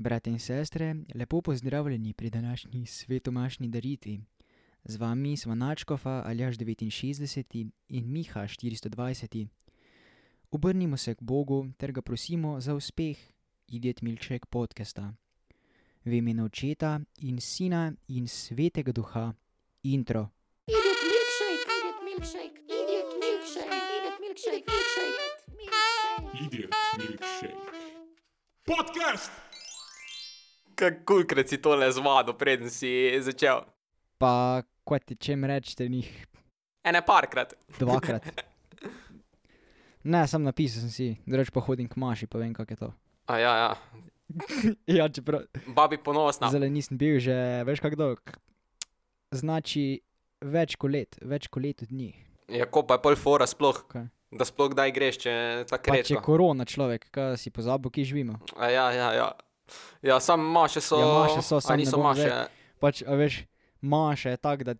[0.00, 4.20] Brate in sestre, lepo pozdravljeni pri današnji svetomašni daritvi.
[4.84, 9.46] Z vami smo Načkofa Aljaš 69 in Miha 420.
[10.50, 13.18] Obrnimo se k Bogu ter ga prosimo za uspeh
[13.66, 15.14] Idiot Milkshake podcasta.
[16.04, 19.32] V imenu očeta in sina in svetega duha.
[19.82, 20.28] Intro.
[20.66, 25.18] Idiot milkshake, idiot milkshake, idiot milkshake, idiot milkshake, milkshake,
[26.46, 27.56] Idiot Milkshake.
[28.64, 29.47] Podcast!
[30.78, 32.90] Kako krat si tole zvado, preden si
[33.20, 33.64] začel?
[34.18, 36.06] Pa, kot ti čem rečete, njih
[36.86, 37.54] Ene parkrat.
[37.78, 38.22] dvakrat.
[40.08, 42.88] Ne, sem napisal sem si, drugače pa hodim k maši, pa vem, kako je to.
[43.26, 43.72] A ja, ja.
[45.02, 46.48] Ja, čeprav Babi ponosna.
[46.48, 47.34] zdaj nisem bil že,
[47.66, 48.22] veš kako dolg.
[49.34, 50.00] Znači,
[50.40, 52.14] več kot let, več kot leto dni.
[52.48, 54.06] Ja, ko pa je pol fora sploh, Kaj?
[54.32, 55.32] da sploh kdaj greš, če
[55.68, 58.38] tako Pa če je korona človek, kaj si pozabil, ki živimo.
[58.56, 59.28] A ja, ja, ja.
[60.02, 61.00] Ja, sam maše so.
[61.00, 62.46] Ja, maše so, samo niso maše.
[62.78, 63.42] Pač, a veš,
[63.80, 64.74] maša je tako, da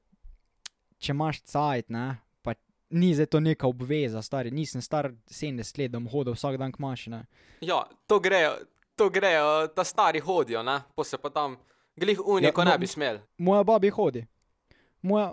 [0.98, 2.06] če imaš cajt, ne,
[2.42, 2.54] pa
[2.90, 6.74] ni zdaj to neka obveza, stari, nisem star 70 let, da bom hodil vsak dan
[6.74, 7.24] k maši, ne.
[7.64, 8.56] Ja, to grejo,
[8.98, 10.80] to grejo, ta stari hodijo, ne?
[10.94, 11.56] Po se pa tam,
[11.96, 13.22] glih unijo, Ja, ko no, ne bi smel.
[13.38, 14.24] Moja babi hodi.
[15.02, 15.32] Moja,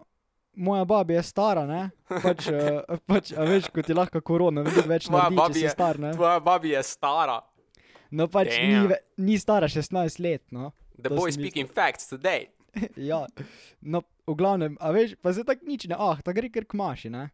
[0.53, 4.89] moja babi je stara, ne, pač, uh, pač a veš, kot je lahko korona, veliko
[4.89, 6.13] več naredi, če si star, ne.
[6.17, 7.41] Tvoja babi je stara.
[8.11, 8.87] No pač ni, Damn.
[8.93, 10.71] ve- ni stara 16 let, no.
[10.97, 12.47] The To boy speaking facts today.
[13.09, 13.25] ja,
[13.81, 16.77] no, v glavnem, a veš, pa zdaj tako nič ne, ah, ta gre kar k
[16.77, 17.29] maši, ne.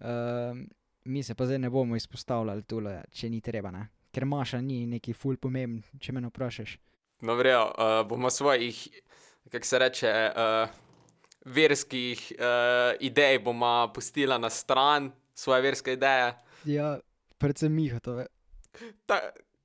[0.00, 0.66] Um,
[1.04, 3.88] mi se pa zdaj ne bomo izpostavljali tule, če ni treba, ne.
[4.14, 6.76] Ker maša ni neki ful pomemben, če me vprašaš.
[7.24, 8.78] No, vrejo, uh, bomo svojih,
[9.50, 10.80] kako se reče, uh,
[11.44, 16.34] verskih uh, idej bomo pustila na stran, svoje verske ideje.
[16.64, 16.98] Ja,
[17.38, 18.26] predvsem Miha to ve.
[19.06, 19.20] Ta,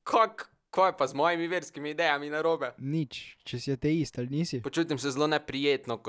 [0.10, 2.72] kak, kaj pa z mojimi verskimi idejami na robe?
[2.78, 4.62] Nič, če si ateist ali nisi.
[4.66, 6.00] Počutim se zelo neprijetno,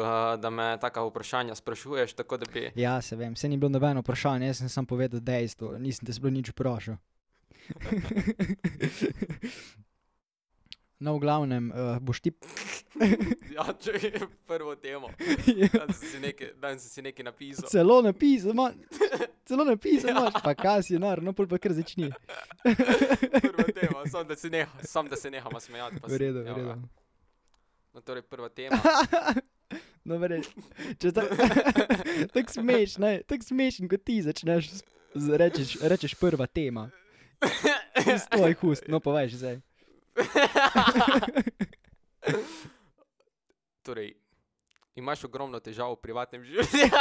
[0.41, 2.15] da me taka vprašanja sprašuješ,
[2.53, 2.71] bi.
[2.81, 6.17] Ja, se vem, se ni bilo nobeno vprašanje, jaz sem samo povedal dejstvo, nisem te
[6.17, 6.97] sploh nič vprašal.
[11.01, 12.33] no, v glavnem, uh, boš ti.
[13.51, 15.09] Ja, če je prvo temo.
[15.75, 17.69] Dan sem si nekaj, dan sem si nekaj napisal.
[17.73, 18.69] Celo napisal, ma,
[19.49, 20.17] celo napisal, Ja.
[20.17, 22.11] imaš, pa kaj si nar, no pa kar začni.
[22.63, 25.97] Prva tema, sam da se, neha, sam, da se nehamo smejati.
[26.05, 26.77] V redu, v redu.
[27.95, 28.77] No, torej prva tema.
[30.05, 30.47] No, verješ,
[32.33, 34.71] tako smeš, ne, tako smešen, kot ti začneš,
[35.15, 36.89] rečeš, rečeš prva tema.
[38.07, 39.61] Iz tvojih ust, no pa veš zdaj.
[43.83, 44.15] Torej,
[44.95, 46.93] imaš ogromno težav v privatnem življenju.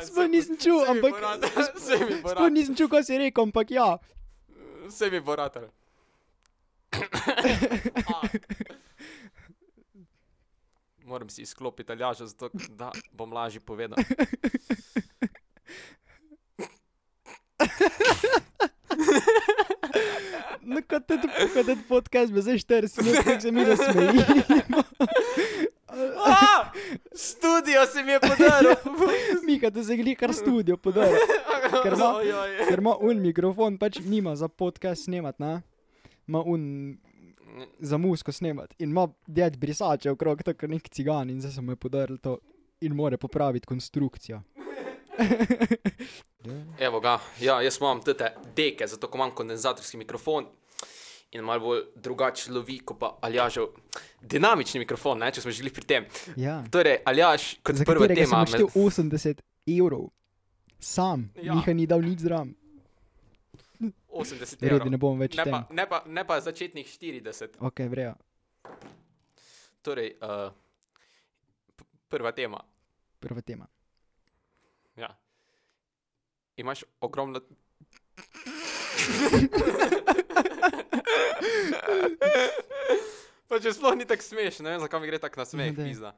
[0.00, 1.20] Sploh se- nisem čul, mi ampak-
[2.30, 3.98] Sploh nisem čul, kaj si rekel, ampak ja.
[4.88, 5.56] se mi bo rad.
[11.04, 13.98] Moram si izklopiti aljaža, zato da bom lažje povedal.
[13.98, 14.14] No, kot te
[16.68, 17.57] kot te podcast, bi zdaj
[22.58, 24.82] 40 minut, kako se mi nasmejimo.
[26.26, 26.70] A,
[27.14, 28.74] Studio si mi je podaril.
[29.46, 31.16] Mika, da se gli kar studio podaril.
[31.82, 32.14] Ker ima-.
[32.68, 35.60] Ker ima un mikrofon, pač nima za podcast snemat, ne?
[36.28, 36.96] Ima un
[37.78, 38.74] za musko snemat.
[38.78, 42.18] In ima ded brisače okrog, tako kot nek cigan in zdaj se mu je podaril
[42.18, 42.38] to.
[42.80, 44.42] In more popraviti konstrukcijo.
[46.86, 48.14] Evo ga, ja, jaz imam te
[48.56, 50.46] deke, zato ko imam kondenzatorski mikrofon
[51.30, 53.66] in malo bolj drugače lovi, kot pa Aljažev
[54.22, 56.06] dinamični mikrofon, ne, če smo želi pri tem.
[56.36, 56.62] Ja.
[56.72, 60.08] Torej, Aljaš, kot Za prva tema, odštel 80 evrov.
[60.80, 61.54] Sam, Ja.
[61.54, 62.54] Miha ni dal nič zram.
[64.08, 64.90] 80 Redi, evrov.
[64.90, 67.58] ne bom več Ne pa, ne, pa, ne pa začetnih 40.
[67.60, 68.14] Ok, vrejo.
[69.82, 70.48] Torej, uh,
[72.08, 72.62] prva tema.
[73.20, 73.68] Prva tema.
[76.58, 77.40] Imaš ogromno.
[83.48, 85.86] pa če sploh ni tako smešno, ne vem, zakaj mi gre tako na smeh, daj.
[85.86, 86.10] pizda.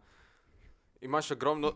[1.05, 1.73] Imaš ogromno.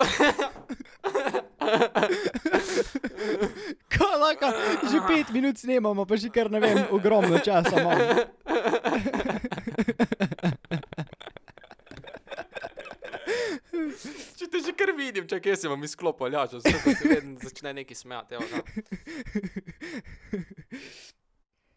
[3.92, 4.48] Kaj lahko,
[4.88, 8.04] že pet minut snemamo, pa že kar ne vem, ogromno časa imamo.
[14.38, 16.72] Če te že kar vidim, če kje se vam izklopil, ja, že se
[17.08, 18.34] vedno začne neki smejati.
[18.34, 18.58] evo ga.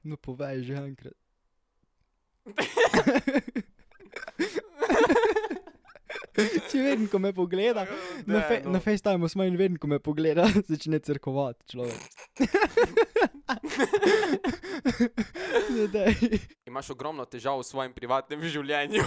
[0.07, 1.17] No, povej že enkrat.
[6.37, 7.87] Če vedno, ko me pogleda,
[8.29, 8.75] na, fe, no.
[8.75, 12.01] na FaceTimeu smo in vedno, ko me pogleda, začne crkovati človek.
[16.69, 19.01] Imaš ogromno težav v svojem privatnem življenju.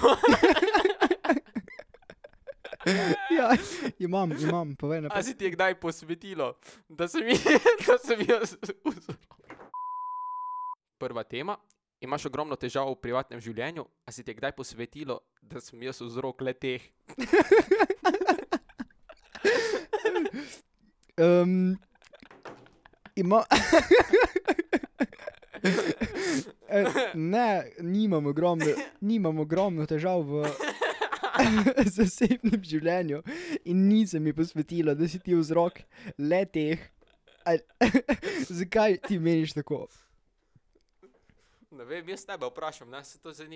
[3.31, 3.53] Ja,
[3.99, 5.23] imam, imam, povej A naprej.
[5.23, 6.57] si ti je kdaj posvetilo,
[6.89, 7.41] da sem, ji-
[7.87, 8.57] da sem jaz?
[10.99, 11.57] Prva tema.
[12.01, 16.01] Imaš ogromno težav v privatnem življenju, a si ti je kdaj posvetilo, da sem jaz
[16.01, 16.81] vzrok le teh?
[21.19, 21.77] Um,
[23.15, 23.45] ima.
[26.69, 27.49] Eh, ne,
[27.81, 28.65] nimam ogromno,
[29.01, 30.49] nimam ogromno težav v
[31.99, 33.23] zasebnem življenju
[33.65, 35.83] in nisem mi posvetila, da si ti vzrok
[36.19, 36.87] le teh.
[38.61, 39.87] Zakaj ti meniš tako?
[41.71, 43.49] Ne vem, jaz tebe vprašam, ne se to zdaj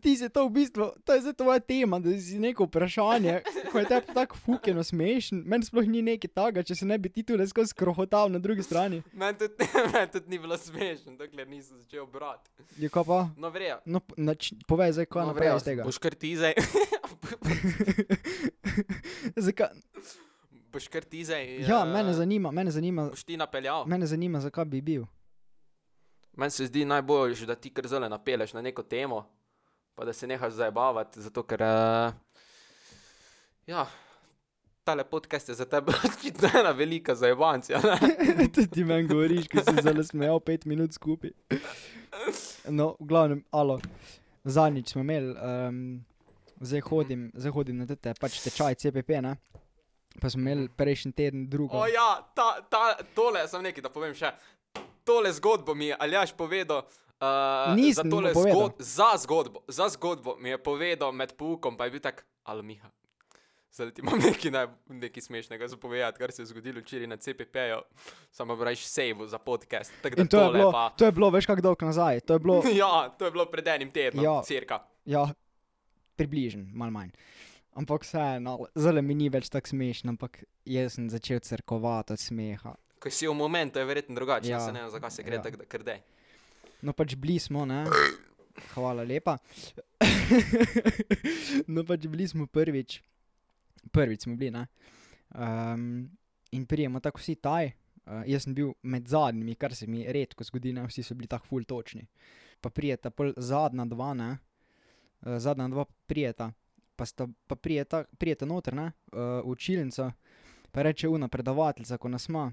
[0.00, 3.40] Ti se to v bistvu, to je zdaj tvoja tema, da si neko vprašanje,
[3.72, 7.08] ko je tebi tako fukeno smešen, meni sploh ni nekaj takega, če se ne bi
[7.08, 9.02] ti tu le skozi krohotal na drugi strani.
[9.12, 9.54] Meni tudi,
[9.92, 12.50] men tudi ni bilo smešno, dokler nisem začel brati.
[12.76, 13.20] Je kaj pa?
[13.36, 13.78] No, vrejo.
[13.86, 15.84] No, nač, povej zdaj, kaj No, naprej iz tega.
[15.84, 16.54] boš kar ti zdaj.
[19.36, 19.68] Zakaj?
[20.72, 21.60] boš kar ti zdaj.
[21.60, 23.86] Ja, eh, mene zanima, mene zanima, Boš ti napeljal.
[23.86, 25.04] mene zanima, zakaj bi bil.
[26.36, 29.24] Meni se zdi najbolj, da ti kar zelo napeleš na neko temo,
[29.94, 31.62] pa da se nehaš zabavati, zato ker.
[31.62, 32.12] Uh,
[33.66, 33.86] ja,
[34.84, 37.80] tale podcast je za tebe očitno ena velika zajebancija.
[38.54, 41.30] To ti meni govoriš, ko si zelo smejal pet minut skupaj.
[42.68, 43.80] No, v glavnem, alo,
[44.44, 46.04] zadnjič smo imeli, um,
[46.60, 49.36] zdaj hodim, zdaj hodim na te pač tečaj CPP, ne?
[50.20, 51.80] Pa smo imeli prejšnji teden drugo.
[51.80, 54.30] O ja, ta, ta, tole sem nekaj, da povem še.
[55.06, 56.78] Tole zgodbo mi je Aljaš povedal.
[56.78, 61.76] Uh, za, Nisem mu tole zgod, za, zgodbo, za zgodbo mi je povedal med poukom,
[61.76, 62.90] pa je bil tak, alo Miha.
[63.72, 67.78] Zdaj ti imam nekaj, naj, nekaj smešnega zapovedati, kar se je zgodilo včeraj na CPP-ju,
[68.30, 69.92] samo brajš save za podcast.
[70.04, 70.90] In to je, tole bilo, pa.
[70.98, 72.20] to je bilo, veš, kako dolgo nazaj.
[72.20, 74.30] To je bilo, Ja, to je bilo pred enim tednom, Ja.
[74.32, 74.42] ja.
[74.42, 74.82] cirka.
[75.04, 75.28] ja,
[76.16, 77.10] približno, malo manj.
[77.76, 82.74] Ampak vseeno, zelo mi ni več tako smešno, ampak jaz sem začel crkovati od smeha.
[82.98, 84.56] Ko si v momentu, je verjetno drugače, ja.
[84.56, 84.66] Ja.
[84.66, 85.42] se ne vem, zakaj se gre Ja.
[85.42, 86.00] tako, da krde.
[86.82, 87.84] No, pač bili smo, ne?
[88.74, 89.36] Hvala lepa.
[91.72, 93.02] no, pač bili smo prvič,
[93.92, 94.66] prvič smo bili, ne?
[95.34, 96.08] Um,
[96.50, 97.72] in prijemo tako vsi taj.
[98.06, 100.86] Uh, jaz sem bil med zadnjimi, kar se mi redko zgodi, ne?
[100.86, 102.06] vsi so bili tako ful točni.
[102.60, 104.30] Pa prijeta pol zadnja dva, ne?
[105.20, 106.52] Uh, zadnja dva prijeta,
[106.96, 108.92] pa, sta, pa prijeta, prijeta noter, ne?
[109.12, 110.12] Uh, učilnica,
[110.70, 112.52] pa reče una predavateljica, ko nas ima.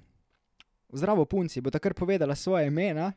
[0.89, 3.11] Zdravo, punci, bo takrat povedala svoje ime, ne?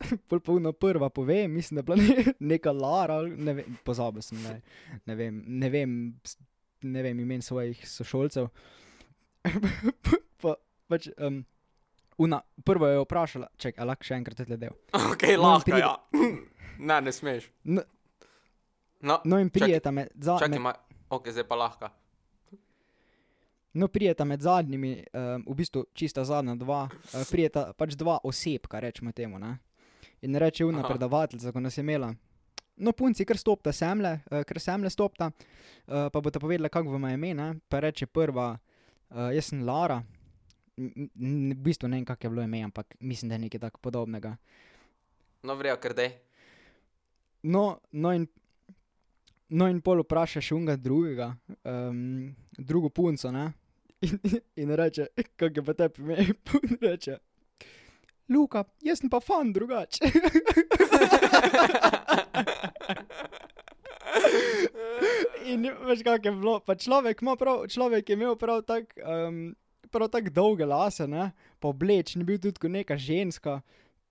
[0.28, 4.22] Pol pa una prva pove, mislim, da je bila ne, neka Lara, ne vem, pozabil
[4.22, 4.60] sem, ne,
[5.06, 6.14] ne vem, ne vem,
[6.82, 8.48] ne vem imen svojih sošolcev.
[10.42, 10.54] pa,
[10.88, 11.42] pač, um,
[12.18, 14.72] una, prvo je vprašala, čakaj, a lahko še enkrat te del.
[14.92, 15.94] Ok, No, lahko, pride- ja.
[16.88, 17.50] ne, ne smeš.
[17.64, 17.84] No,
[19.00, 20.74] No, no in prijeta med, za, čakaj, med, ma,
[21.08, 21.88] ok, zdaj pa lahko.
[23.72, 28.80] No, prijeta med zadnjimi, um, v bistvu čista zadnja dva, uh, prijeta pač dva osebka,
[28.80, 29.58] rečemo temu, ne.
[30.22, 30.88] In reče una Aha.
[30.88, 32.14] predavateljica, ko nas je imela.
[32.76, 37.04] No, punci, kar stopta semle, uh, kar semle stopta, uh, pa boste povedala, kako vam
[37.08, 37.52] je ime, ne?
[37.68, 38.52] pa reče prva,
[39.10, 40.02] uh, jaz sem Lara,
[40.80, 43.80] N- v bistvu ne vem, kak je bilo ime, ampak mislim, da je nekaj tako
[43.84, 44.36] podobnega.
[45.42, 46.10] No, vrejo, krde.
[47.42, 48.26] No, no in,
[49.48, 51.34] no in pol vprašaš unga drugega,
[51.64, 53.50] um, drugo punco, ne?
[54.00, 54.18] In,
[54.56, 56.14] in reče, kako je pa tebi
[56.62, 57.18] in reče,
[58.30, 60.06] Luka, jaz sem pa fan drugače.
[65.50, 66.60] In veš, kako je bilo.
[66.62, 69.56] Pa človek, prav, človek je imel prav tako um,
[69.90, 71.32] prav tak dolge lase, ne?
[71.58, 73.60] pa oblečen, bil tudi neka ženska.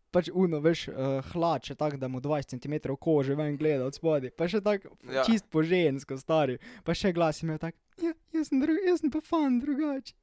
[0.10, 4.32] Pač uno, veš, uh, hlače, tako da mu 20 cm kože ven gleda od spodaj.
[4.32, 5.22] Pa še tako Ja.
[5.24, 6.56] čist po žensko, stari.
[6.84, 10.16] Pa še glas imel tak, ja, jaz sem, dru jaz sem pa fan drugače.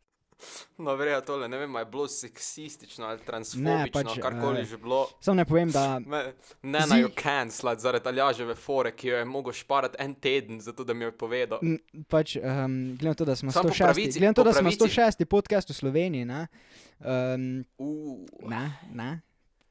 [0.76, 5.07] No, vrejo, tole, ne vem, je bilo seksistično ali transfobično, pač, karkoli eh, že bilo.
[5.19, 9.16] Samo ne povem, da Me, ne Zi- naj jo cancelat zaradi aljaževe fore, ki jo
[9.16, 11.59] je mogel šparati en teden, zato da mi jo je povedal.
[11.62, 12.45] m, pač, um,
[12.93, 13.81] glede na to, da smo Samo po 106.
[13.87, 15.25] pravici- Glede na to, da smo pravici- 106.
[15.26, 16.43] podcast v Sloveniji, ne,
[17.00, 19.11] um, Uh, ne, ne,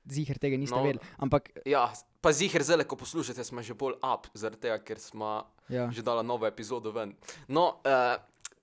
[0.09, 0.83] ziger tega niste No.
[0.83, 0.99] vedeli.
[1.17, 1.87] Ampak, ja,
[2.21, 5.89] pa ziher zdaj, ko poslušate, smo že bolj up, zaradi tega, ker smo ja.
[5.91, 7.15] že dala novo epizodo ven.
[7.47, 8.17] No, uh,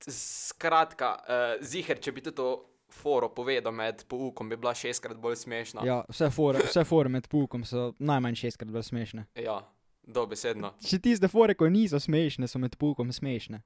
[0.08, 5.36] skratka, uh, ziher, če bi ti to foro povedal med poukom, bi bila šestkrat bolj
[5.46, 5.84] smešna.
[5.88, 9.26] Ja, vse fore, vse fore med pukom so najmanj šestkrat bolj smešne.
[9.40, 9.62] ja
[10.02, 10.72] dobesedno.
[10.82, 13.62] Še tiste fore, ko niso smešne, so med pukom smešne.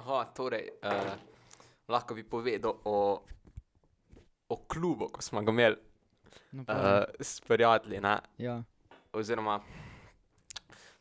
[0.00, 1.14] Aha, torej, uh,
[1.90, 2.98] lahko bi povedal o,
[4.48, 5.76] o klubu, ko smo ga imeli.
[6.52, 6.76] No, uh,
[7.20, 8.18] s prijatelji, ne.
[8.38, 8.62] ja.
[9.12, 9.60] Oziroma,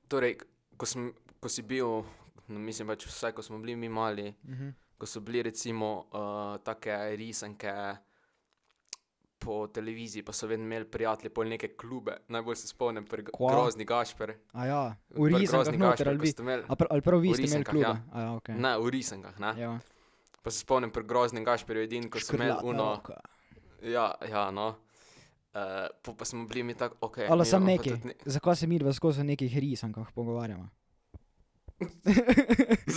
[0.08, 0.38] torej,
[0.76, 1.10] ko, sem,
[1.40, 2.02] ko si bil,
[2.48, 4.70] no, mislim pač vsaj, ko smo bili mi mali, Mhm.
[4.98, 6.20] ko so bili recimo uh,
[6.60, 7.72] take risanke
[9.40, 12.18] po televiziji, pa so vedno imeli prijatelji pol neke klube.
[12.28, 13.52] Najbolj se spomnim, pri Kva?
[13.52, 14.34] Grozni Gašper.
[14.52, 16.64] A ja, v risankah noter ali ste imeli.
[16.70, 17.88] Pr ali prav vi ste imeli kluba?
[17.88, 17.96] ja.
[18.12, 18.56] A ja, okay.
[18.58, 19.54] Ne, v risankah, ne.
[19.58, 19.80] Ja.
[20.42, 23.02] Pa se spomnim pri Groznem Gašperju edin, ko so imeli Škrlatna uno.
[23.82, 24.76] Ja, ja, no.
[25.50, 27.18] Uh, pa smo bili mi tako, ok.
[27.30, 30.70] Ali pa neki, ne- zakaj se mi dva skozi o nekih risankah pogovarjamo?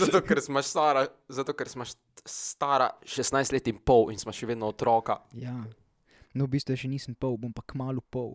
[0.00, 1.84] Zato, ker smo stara, zato, ker smo
[2.26, 5.20] stara 16 let in pol in smo še vedno otroka.
[5.38, 5.54] Ja.
[6.34, 8.34] No, v bistvu še nisem pol, bom pa kmalu pol.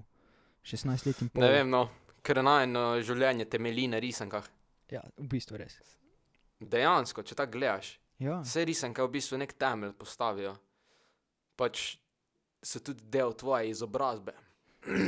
[0.63, 1.43] 16 let in pol.
[1.43, 1.83] Ne vem, no,
[2.23, 4.47] ker najno življenje temelji na risankah.
[4.91, 5.77] Ja, v bistvu res.
[6.63, 10.55] Dejansko, če tako gledaš, Ja, vse risanke v bistvu nek temelj postavijo.
[11.57, 11.97] Pač
[12.63, 14.33] so tudi del tvoje izobrazbe.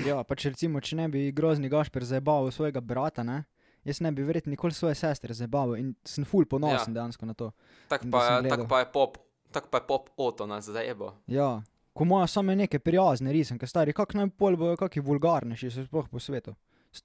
[0.06, 3.44] ja, pač recimo, če ne bi grozni Gašper zabaval svojega brata, ne?
[3.88, 7.00] Jaz ne bi verjetno nikoli svoje sestre zabaval in sem ful ponosen ja.
[7.00, 7.52] dejansko na to.
[7.88, 9.18] Tako Da pa, je- tak pa je pop,
[9.52, 11.14] tak pa je pop oto nas zajebo.
[11.28, 11.62] Ja,
[11.94, 16.10] ko imajo same neke prijazne risanke, stari, kak naj pol bojo, kakšni vulgarnejši so sploh
[16.10, 16.56] po svetu.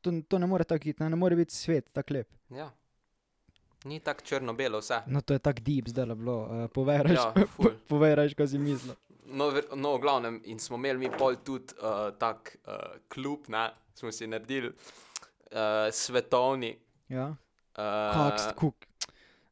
[0.00, 2.28] To, to ne more tako iti, ne, more biti svet tako lep.
[2.50, 2.70] Ja.
[3.84, 5.02] Ni tako črno-belo vse.
[5.06, 6.36] No, to je tako deep zdaj le bilo.
[6.42, 7.32] Uh, povej, raš, Ja,
[7.90, 8.94] povej, raš, kaj si mislil.
[9.26, 12.72] No, no, v glavnem, in smo imeli mi pol tudi uh, tak uh,
[13.08, 15.56] klub, ne, smo si naredili uh,
[15.92, 16.76] svetovni.
[17.08, 17.34] Ja,
[17.78, 18.74] Uh, kuk.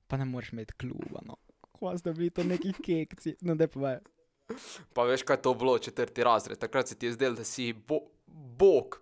[0.06, 1.34] Pa ne moreš imeti kluba, no.
[1.72, 3.96] Kva ste bili to neki kekci, no da povej.
[4.92, 6.58] pa veš, kaj to bilo, četrti razred.
[6.58, 7.98] Takrat se ti je zdelo, da si bo,
[8.58, 9.00] bog.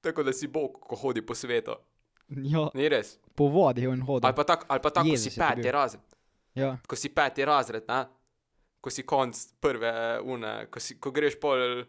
[0.00, 1.76] Tako da si bog, ko hodi po svetu.
[2.28, 3.18] Ja, Ni res.
[3.34, 4.26] po vodi je on hodil.
[4.26, 6.02] Ali pa tako, ali pa tako, ko si je peti razred.
[6.54, 8.06] Ja, Ko si peti razred, ne?
[8.84, 11.84] Ko si konc prve une, ko, si, ko greš pol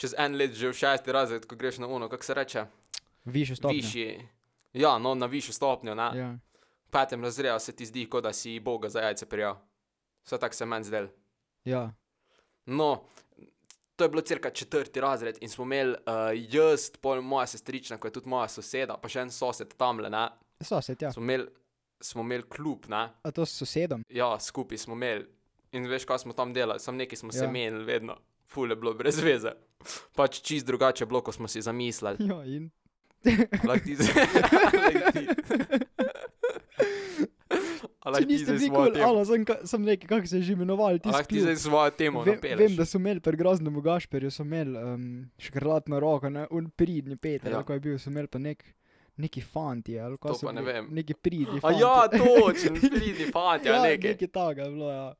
[0.00, 2.64] čez en let že v šesti razred, ko greš na uno, kako se reče,
[3.24, 3.76] višjo stopnjo.
[3.76, 4.28] višji.
[4.72, 6.08] Ja, no, na višjo stopnjo, ne.
[6.16, 6.30] Ja.
[6.90, 9.54] Petem razredu se ti zdi, kot da si Boga za jajce prijel.
[10.24, 11.08] Vse tako se meni zdel.
[11.64, 11.90] ja,
[12.66, 13.02] No,
[13.96, 18.08] to je bilo cirka četrti razred in smo imeli uh, jaz, pol moja sestrična, ko
[18.08, 20.28] je tudi moja soseda, pa še en sosed tamle, ne.
[20.62, 21.12] sosed, ja.
[21.12, 21.48] Smo imeli,
[22.00, 23.08] smo imeli klub, ne.
[23.22, 24.04] A to s sosedom?
[24.08, 25.26] Ja, skupaj smo imeli.
[25.72, 27.50] In veš, kaj smo tam delali, sam neki smo se Ja.
[27.50, 28.16] menili vedno.
[28.44, 29.52] Fule bilo brez veze.
[30.12, 32.16] Pač čist drugače bilo, kot smo si zamislili.
[32.20, 32.70] Ja, in.
[33.64, 34.14] Lahko ti zdaj.
[38.00, 40.98] A ti niste bili kul, temo- ali sem, sem rekel, kako se je že imenoval,
[40.98, 42.58] ti a lahko ti zdaj svojo temo Vem, napeleš.
[42.58, 45.04] vem, da so imeli pri groznemu Gašperju, so imeli um,
[45.38, 47.62] škrlatno roko, ne, un pridni Peter, Ja.
[47.62, 48.64] ko je bil, so imeli pa nek,
[49.16, 50.88] neki fanti, ali kaj pa ne vem.
[50.90, 51.80] Neki pridni A fanti.
[51.80, 54.10] ja, točen, pridni fanti, ja, ja, nekaj.
[54.10, 55.14] nekaj takega je bilo, ja.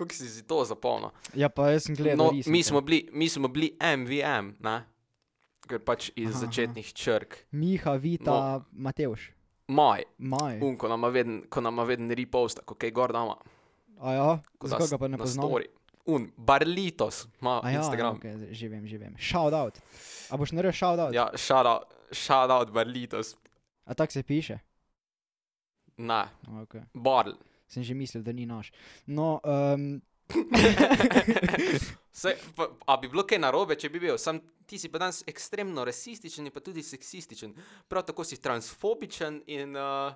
[0.00, 1.10] Kako si si to zapomnil?
[1.34, 2.50] Ja, pa jaz sem gledal No, risanke.
[2.50, 4.76] mi smo bili, mi smo bili MVM, ne?
[5.62, 7.36] Ker pač iz Aha, začetnih črk.
[7.52, 8.64] Miha, Vita, No.
[8.72, 9.30] Mateuš,
[9.68, 10.56] Maj, Maj.
[10.58, 13.36] un, ko nam veden, ko nam veden reposta, ko kaj gor dama.
[14.00, 15.44] A ja, zakaj ga pa ne na poznam?
[15.44, 15.68] story.
[16.06, 18.16] Un, Barlitos ima ja, Instagram.
[18.16, 19.14] okay, že vem, že vem.
[19.16, 19.76] Shout out.
[20.26, 21.12] A boš naredil shout out?
[21.12, 23.36] Ja, shout out, shout out Barlitos.
[23.84, 24.58] A tako se piše?
[25.98, 26.24] Ne,
[26.62, 26.80] Okay.
[26.94, 27.36] Barl.
[27.70, 28.72] Sem že mislil, da ni naš.
[29.06, 30.02] No, um,
[32.12, 34.18] Saj, pa, a bi bilo kaj narobe, če bi bil?
[34.18, 37.54] Sam ti si pa danes ekstremno rasističen in pa tudi seksističen.
[37.90, 40.12] Prav tako si transfobičen in uh,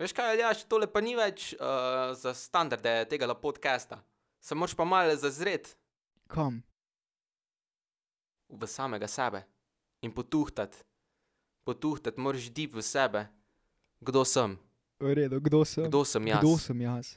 [0.00, 4.00] veš kaj, Aljaš, tole pa ni več uh, za standarde tega podcasta.
[4.40, 5.76] Se moraš pa malo zazret
[6.28, 6.62] kam?
[8.48, 9.44] v samega sebe
[10.02, 10.84] in potuhtati.
[11.64, 13.28] Potuhtati moraš deep v sebe.
[14.00, 14.56] Kdo sem?
[15.00, 15.84] Redu, kdo sem?
[15.86, 16.40] Kdo sem jaz?
[16.42, 17.16] Kdo sem jaz?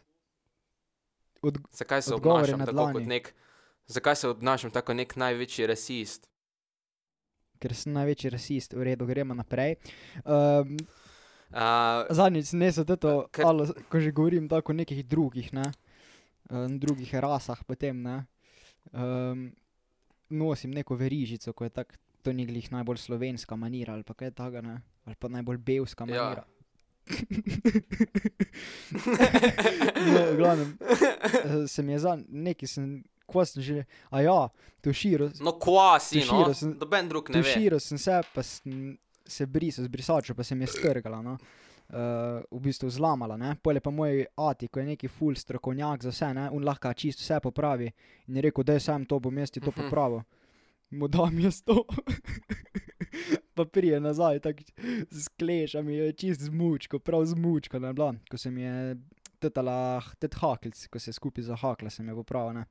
[1.42, 3.34] Od, Zakaj se obnašam na tako kot nek,
[3.88, 6.28] zakaj se obnašam tako kot nek največji rasist?
[7.62, 9.78] ker sem največji rasist, v redu, gremo naprej.
[10.26, 10.78] Um,
[11.52, 15.66] Uh, zadnjič ne so to, Ker- alo, ko že govorim tako o nekih drugih, ne,
[16.48, 18.24] um, drugih rasah, potem ne.
[18.96, 19.52] Um,
[20.32, 24.32] nosim neko verižico, ko je tako, to ni glih najbolj slovenska manira ali pa kaj
[24.32, 26.40] takega, ali pa najbolj belska Ja.
[30.06, 32.90] no, glavnem, eh, se mi je za neki sem,
[33.26, 34.50] ko sem že, a ja,
[34.82, 37.44] tuširo, no, kvasi, no, Tuširao sem- noben drug ne ve.
[37.44, 41.38] tuširo sem se, pa sem se brisal z brisačo, pa se mi je strgala, no.
[41.90, 41.98] Uh,
[42.50, 43.56] v bistvu zlamala, ne.
[43.58, 46.94] Pol je pa moj ati, ko je neki full strokovnjak za vse, ne, on lahko
[46.94, 47.90] čisto vse popravi
[48.28, 49.82] in je rekel, da je sam to, bom jaz ti to Mhm.
[49.82, 50.22] popravil.
[50.92, 51.84] Mu dam jaz to.
[53.56, 54.64] pa prije nazaj, tako
[55.10, 58.96] s klešami, je čist zmučko, prav zmučko, ne bila, ko se mi je
[59.40, 62.66] tetala, tet hakelc, ko se je skupaj zahakla, se mi je popravil, ne.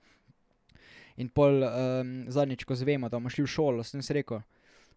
[1.20, 4.40] In pol um, zadnjič, ko zvemo, da bomo šli v šolo, sem si rekel,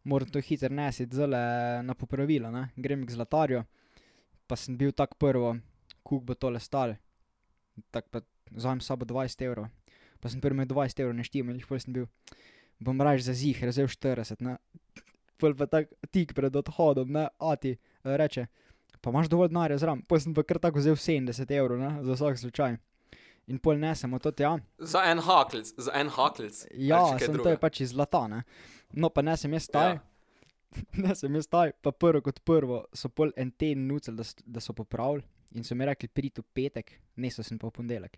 [0.03, 1.39] moram to hitro nesiti zale
[1.83, 2.69] na popravilo, ne?
[2.75, 3.63] grem k zlatarju,
[4.47, 5.55] pa sem bil tak prvo,
[6.03, 6.95] kuk bo tole stal.
[7.91, 8.21] Tako pa
[8.51, 9.67] vzamem s sabo 20 evrov.
[10.21, 12.07] Pa sem prvi imel 20 evrov neštimo in jih pol sem bil,
[12.79, 14.57] bom raje za zih, vzel 40, ne.
[15.37, 18.45] Pol pa tak tik pred odhodom, ne, ati eh, reče,
[19.01, 20.03] pa imaš dovolj denarja zraven.
[20.07, 22.77] Pol sem pa kar tako vzel 70 evrov, ne, za vsak slučaj.
[23.51, 24.53] In pol nesemo to tja.
[24.79, 26.61] Za en haklic, za en haklic.
[26.79, 28.43] Ja, sem to je pač iz zlata, ne.
[28.93, 30.01] No, pa nesem jaz taj, Ja.
[31.05, 34.73] nesem jaz taj, pa prvo kot prvo so pol en teden nucali, da, da so
[34.73, 38.17] popravili in so mi rekli, prid v petek, nesel sem pa v ponedeljek.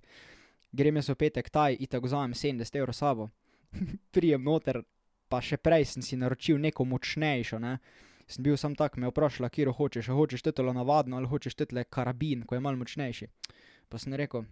[0.76, 3.30] Grem jaz v petek taj, itak vzamem 70 evrov sabo,
[4.16, 4.84] prijem noter,
[5.28, 7.78] pa še prej sem si naročil neko močnejšo, ne.
[8.26, 11.54] Sem bil sam tak, me je vprašala, kiro hočeš, a hočeš tetole navadno ali hočeš
[11.56, 13.28] tetole karabin, ko je malo močnejši.
[13.86, 14.46] Pa sem rekel,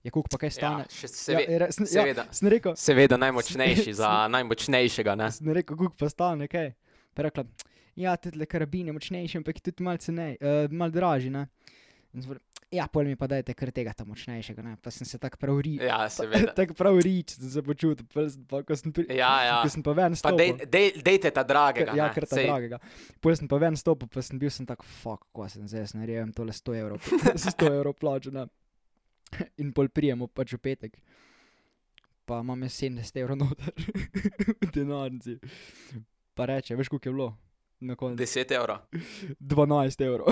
[0.00, 0.82] je kuk pa kaj stane.
[0.82, 2.24] Ja, še Ja, seve, re- sem- ja, seveda.
[2.30, 5.28] sem rekel, Seveda najmočnejši Sem- za najmočnejšega, ne?
[5.30, 6.72] Sem rekel, kuk pa stane, kaj.
[7.12, 7.44] Pa rekla,
[7.96, 11.46] ja, tudi karabin je močnejši, ampak je tudi malo cenej, uh, malo dražji, ne.
[12.74, 14.72] Ja, pol mi pa dajte kar tega tam močnejšega, ne.
[14.82, 15.76] Pa sem se tako prav ri.
[15.78, 16.50] Ja, seveda.
[16.58, 19.54] tako prav rič sem se počutil, sem pa, ko sem, pri, Ja, ja.
[19.62, 20.58] ko sem pa ven Pa stopil.
[20.58, 21.94] dej, dej, dejte ta dragega.
[21.94, 22.80] Ja, ne, kar ta sej- dragega.
[23.22, 25.94] Pol sem pa ven stopil, pa sem bil sem tako, fuck, ko sem zdaj, jaz
[25.94, 26.98] narejem tole 100 evrov,
[27.54, 28.48] 100 evrov plačo, ne.
[29.62, 30.98] In pol prijemo pač v petek.
[32.26, 33.70] Pa imam jaz 70 evrov noter
[34.58, 35.38] v denarnici.
[36.34, 37.30] Pa reče, veš, koliko je bilo?
[37.86, 38.82] Na koncu 10 evrov.
[39.38, 40.26] 12 evrov.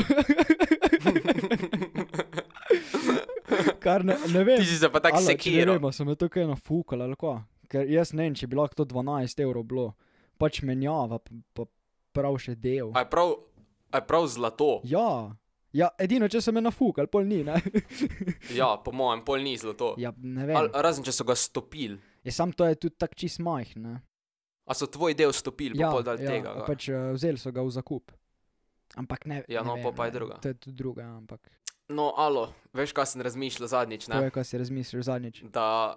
[3.85, 4.59] Kar ne, ne vem.
[4.59, 5.76] Ti si se pa tako če Ne sekiral.
[5.76, 7.35] vem, so me tukaj nafukali ali kako.
[7.69, 9.87] Ker jaz ne vem, če bi lahko to 12 evrov bilo.
[10.37, 11.67] Pač menjava, pa, pa
[12.12, 12.91] prav še del.
[12.93, 13.35] A je prav,
[13.91, 14.69] a je prav zlato?
[14.85, 15.31] Ja,
[15.73, 17.43] ja, edino, če so me nafukali, pol ni.
[18.59, 19.95] Ja, po mojem, pol ni zlato.
[19.99, 20.81] ja, ne Al, vem.
[20.81, 21.99] razen če so ga stopili.
[22.25, 23.95] Je sam to je tudi tako čist majhen, ne.
[24.64, 26.55] A so tvoj del stopili, Ja, pa pol dal ja, tega.
[26.55, 26.67] gor?
[26.67, 28.14] pač uh, vzeli so ga v zakup.
[28.97, 29.43] Ampak ne.
[29.47, 30.39] Ja, ne no, vem, pol pa je druga.
[30.41, 31.41] To je tudi druga, ampak.
[31.95, 34.25] No, alo, veš, kaj sem razmišljal zadnjič, To ne?
[34.26, 35.43] je, kaj si razmisliš zadnjič.
[35.54, 35.95] Da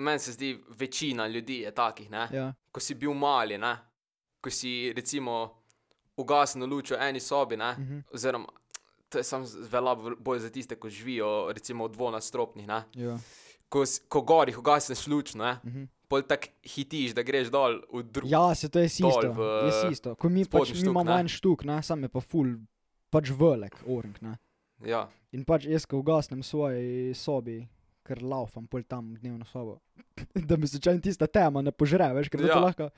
[0.00, 2.28] meni se zdi, večina ljudi je takih, ne?
[2.32, 3.74] Ja, Ko si bil mali, ne?
[4.40, 5.50] Ko si recimo
[6.16, 7.72] ugasnil luč v eni sobi, ne?
[7.78, 8.48] mhm, Oziroma,
[9.08, 12.84] to je samo velja bolj za tiste, ko živijo recimo v dvonastropnih, ne?
[12.94, 13.18] ja.
[13.70, 15.58] Ko, ko gorih ugasneš luč, ne?
[15.64, 15.84] Mhm.
[16.10, 18.32] Pol tako hitiš, da greš dol v drugo.
[18.32, 19.06] Ja, se to je isto.
[19.30, 20.14] v Je isto.
[20.18, 21.20] Ko mi, pač, spodnji mi štuk, imamo ne.
[21.20, 22.56] en štuk, ne, sam je pa ful,
[23.14, 24.32] pač velik orang, ne.
[24.86, 25.08] Ja.
[25.36, 27.60] In pač jaz, ko ugasnem v svoji sobi,
[28.06, 29.78] ker laufam pol tam dnevno sobo,
[30.48, 32.54] da mi se čaj tista tema ne požre, veš, ker ja.
[32.56, 32.88] To lahko.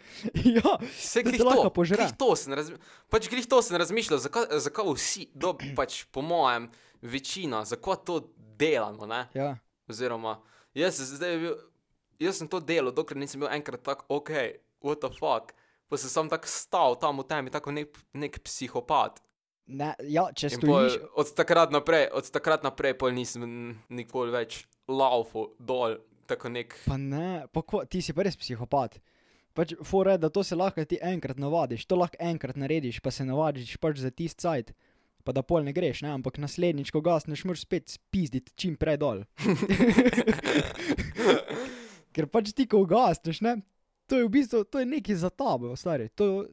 [0.47, 1.99] ja, te grih lahko to, požre.
[2.01, 2.95] glih to sem razmišljal.
[3.13, 6.71] Pač grih to sem razmišljal, zakaj, zakaj vsi, do, pač po mojem,
[7.03, 8.23] večina, zakaj to
[8.59, 9.27] delamo, ne?
[9.37, 9.57] ja,
[9.91, 10.39] Oziroma,
[10.79, 11.59] jaz bil,
[12.23, 14.31] jaz sem to delal, dokler nisem bil enkrat tak, ok,
[14.87, 15.53] what the fuck.
[15.93, 19.21] Pa sem sam tako stal tam v temi, tako nek, nek psihopat.
[19.73, 23.45] Ne, ja, če In pol, stojiš, od takrat naprej, od takrat naprej pol nisem
[23.93, 25.99] nikoli več laufal dol,
[26.31, 26.77] tako nek.
[26.87, 29.01] pa ne, pa ko, ti si pa res psihopat.
[29.53, 33.13] Pač fora je, da to se lahko ti enkrat navadiš, to lahko enkrat narediš, pa
[33.13, 34.73] se navadiš pač za tisti cajt.
[35.23, 36.11] Pa da pol ne greš, ne?
[36.17, 39.23] ampak naslednjič, ko gasneš, moraš spet spizditi čim prej dol.
[42.17, 43.61] Ker pač ti, ko ugasneš, ne,
[44.07, 46.11] to je v bistvu, to je nekaj za tabo, stari.
[46.21, 46.47] To,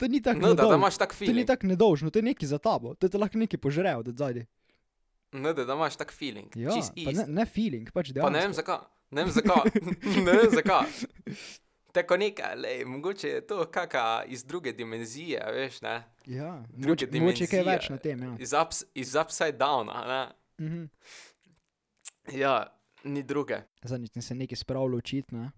[0.00, 0.76] to ni tako No, da, da nedolžno.
[0.78, 1.46] imaš tak To ni feeling.
[1.46, 4.46] tako nedolžno, to je nekaj za tabo, to te lahko nekaj požre od zadaj.
[5.32, 6.48] No, da, da imaš tak feeling.
[6.56, 8.56] Ja, ne, ne feeling, pač Pa ne vem dejansko.
[8.56, 8.80] zakaj.
[9.10, 9.64] Ne vem zakaj.
[10.26, 10.86] ne vem zakaj.
[11.92, 15.94] Tako nekaj, lej, mogoče je to kakšna iz druge dimenzije, veš, ne?
[16.24, 17.90] Ja, Druge mogoče, mogoče kaj več dimenzije.
[17.90, 18.36] na tem, ja.
[18.38, 20.22] Iz, ups, iz upside downa, ne?
[20.60, 20.84] Mhm.
[22.32, 22.66] Ja,
[23.04, 23.62] ni druge.
[23.82, 25.50] Zadnjič sem se nekaj spravil učiti, ne.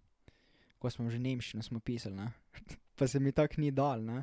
[0.79, 2.31] Ko smo že nemščino smo pisali, ne.
[3.03, 4.23] Pa se mi tako ni dal, ne.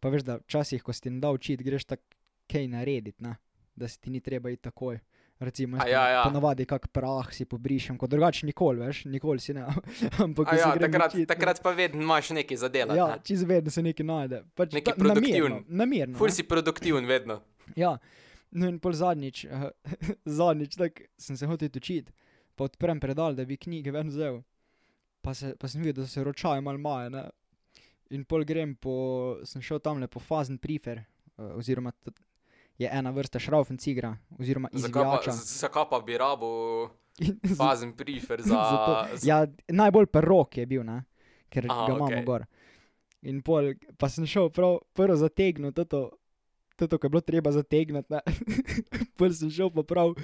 [0.00, 2.02] Pa veš, da včasih, ko si ti ne da učiti, greš tako
[2.52, 3.38] kaj narediti, ne.
[3.76, 4.98] Da se ti ni treba iti takoj.
[5.40, 6.22] Recimo, ja, ja.
[6.26, 9.62] ponavadi kak prah si pobrišem, kot drugače nikoli, veš, nikoli si ne.
[10.24, 11.28] Ampak ja, takrat, učit, ne.
[11.30, 12.98] takrat pa vedno imaš nekaj za delati.
[12.98, 13.22] Ja, ne.
[13.24, 14.42] čez vedno se nekaj najde.
[14.54, 15.56] Pač Neki ta- namerno, produktiven.
[15.80, 16.18] Namerno.
[16.20, 16.34] Ful ne.
[16.36, 17.38] si produktiven vedno.
[17.72, 17.94] Ja,
[18.52, 19.70] no in pol zadnjič, uh,
[20.40, 22.12] zadnjič tak sem se hotel učiti,
[22.52, 24.42] pa odprem predal, da bi knjige ven vzel.
[25.24, 27.24] Pa, se, pa sem videl, da se ročajo malo maje, ne.
[28.10, 28.94] In pol grem po,
[29.44, 30.98] sem šel tamle po fazen prifer,
[31.36, 31.92] uh, oziroma
[32.78, 35.32] je ena vrsta šraufen cigra, oziroma izvijača.
[35.32, 36.90] z- zakaj pa bi rabo
[37.56, 38.60] fazen prefer za...
[39.14, 41.04] Z- ja, najbolj perok je bil, ne?
[41.50, 42.24] ker Aha, ga imamo okej.
[42.24, 42.44] gor.
[43.22, 46.10] In pol, pa sem šel prav prvo zategniti, toto,
[46.76, 48.20] toto, ko je bilo treba zategniti.
[49.18, 50.14] pol sem šel pa prav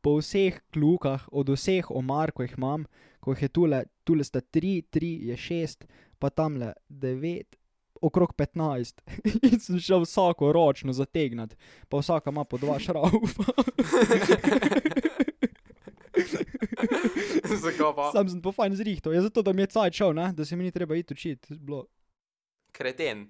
[0.00, 2.86] po vseh klukah, od vseh omar, ko jih imam,
[3.20, 5.84] ko jih je tule, tule sta tri, tri je šest,
[6.18, 7.56] pa tamle devet,
[8.00, 9.02] okrog petnajst.
[9.50, 11.56] In sem šel vsako ročno zategnati,
[11.88, 13.44] pa vsaka ima po dva šraufa.
[18.12, 20.32] Sam sem pa fajn zrihtal, je zato, da mi je cajt šel, ne?
[20.32, 21.54] da se mi ni treba iti učiti.
[21.54, 21.86] Bilo...
[22.72, 23.28] Kreten.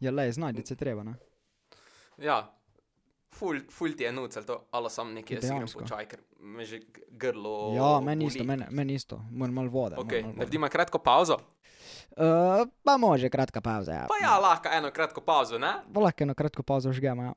[0.00, 1.14] Ja, le, znajti se treba, ne?
[2.18, 2.57] Ja.
[3.38, 5.80] Ful, ful ti je nucel to, ali sam jaz igram Dejansko.
[5.80, 9.94] po čaj, ker me že grlo ja, meni isto, meni, meni isto, moram malo vode.
[9.96, 10.38] moram Ok, malo vode.
[10.38, 11.36] naredimo kratko pauzo.
[12.18, 14.06] Uh, pa može kratka pauza, ja.
[14.08, 15.72] Pa ja, lahko eno kratko pauzo, ne?
[15.94, 17.32] Pa lahko eno kratko pauzo žgemo, ja.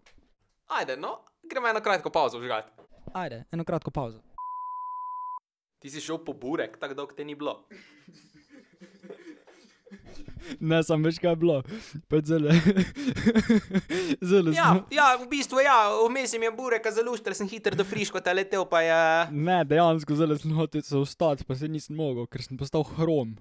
[0.67, 2.71] Ajde, no, gremo eno kratko pauzo vžgati.
[3.13, 4.19] Ajde, eno kratko pauzo.
[5.79, 7.67] Ti si šel po burek, tako dolgo te ni bilo.
[10.60, 11.58] Ne, sem veš, kaj je bilo.
[12.12, 12.54] Pač zelo.
[14.32, 15.77] zelo Ja, ja, v bistvu ja,
[16.08, 18.99] vmes mi je burek, zelo štr sem hiter do friško, ta letel pa je.
[19.32, 23.38] Ne, dejansko zelo sem hotel se ustati, pa se nisem mogel, ker sem postal hrom.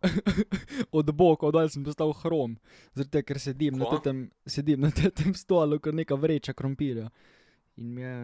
[0.98, 2.56] od boka, od dol sem postal hrom.
[2.96, 4.00] Tega, ker sedim na Kva?
[4.04, 7.10] tem, sedim na tem stolu, kot neka vreča krompirja.
[7.80, 8.16] In mi je,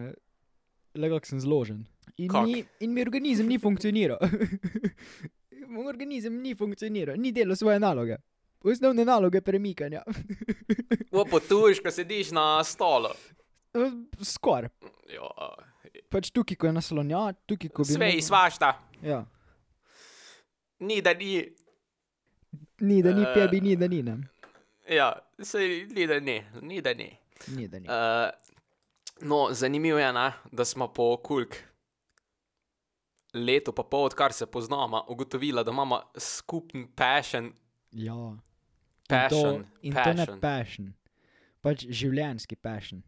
[0.97, 1.85] le kako sem zložen.
[2.17, 2.47] In, Kak?
[2.47, 4.17] mi, in mi organizem ni funkcioniral.
[5.67, 8.15] Moj organizem ni funkcioniral, ni delal svoje naloge.
[8.63, 10.01] Osnovne naloge premikanja.
[11.11, 13.09] Opotuješ, ko sediš na stolu.
[14.23, 14.69] Skoraj.
[16.09, 17.87] Pač tukaj, ko je naslonja, tukaj, ko bi.
[17.87, 18.71] sve mogel- izvašta.
[19.03, 19.25] Ja.
[20.79, 21.49] Ni da ni.
[22.79, 23.33] Ni da ni Eh.
[23.33, 24.03] pebi, ni da ni.
[24.03, 24.17] Ne?
[24.89, 27.11] Ja, sej, ni da ni, ni da ni.
[27.47, 27.87] Ni da ni.
[27.87, 28.29] Uh,
[29.21, 31.55] no, zanimivo je, ne, da smo po kulk
[33.33, 37.53] letu pa pol, odkar se poznamo, ugotovila, da imamo skupen passion.
[37.91, 38.37] Ja.
[39.09, 40.39] Passion, In to, in to ne passion.
[40.41, 40.93] passion.
[41.61, 43.03] Pač življenjski passion.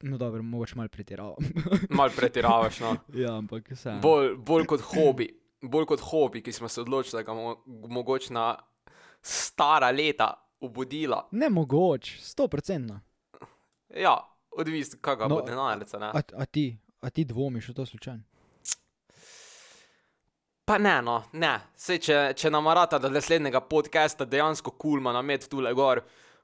[0.00, 1.34] No, dobro, mogoče malo pretiravam.
[1.90, 2.96] Mal pretiravaš, no.
[3.16, 3.96] ja, ampak vse.
[4.02, 5.28] Bolj, bolj kot hobi,
[5.62, 7.56] bolj kot hobi, ki smo se odločili, da ga bomo
[7.90, 8.50] mogoče na
[9.22, 10.28] stara leta
[10.60, 11.28] obudila.
[11.32, 13.00] Ne mogoče, sto procentno.
[13.90, 14.16] Ja,
[14.50, 15.98] odvisno, kaj ga No, bo denarnica.
[15.98, 16.06] ne.
[16.08, 16.66] A, a, ti,
[17.00, 18.22] a ti dvomiš v to slučajno?
[20.64, 21.58] Pa ne, no, ne.
[21.76, 26.00] Sej, če, če namarata do naslednjega podcasta dejansko kulma na med tule gor,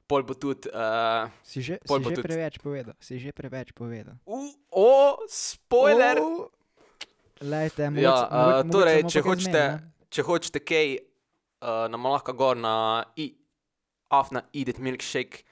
[0.07, 0.69] pol bo tudi.
[0.69, 4.19] Uh, Si že, si že tudi- preveč povedal, si že preveč povedal.
[4.29, 4.91] uh, o,
[5.27, 6.21] spoiler!
[6.21, 6.51] Oh,
[7.41, 10.89] Lejte, mogoče, Ja, mogoče, uh, mogoče torej, bomo če hočete, zmenili, če hočete kaj,
[11.65, 12.75] uh, nam lahko gor na
[13.17, 13.31] i,
[14.13, 15.47] afna Edit Milkshake.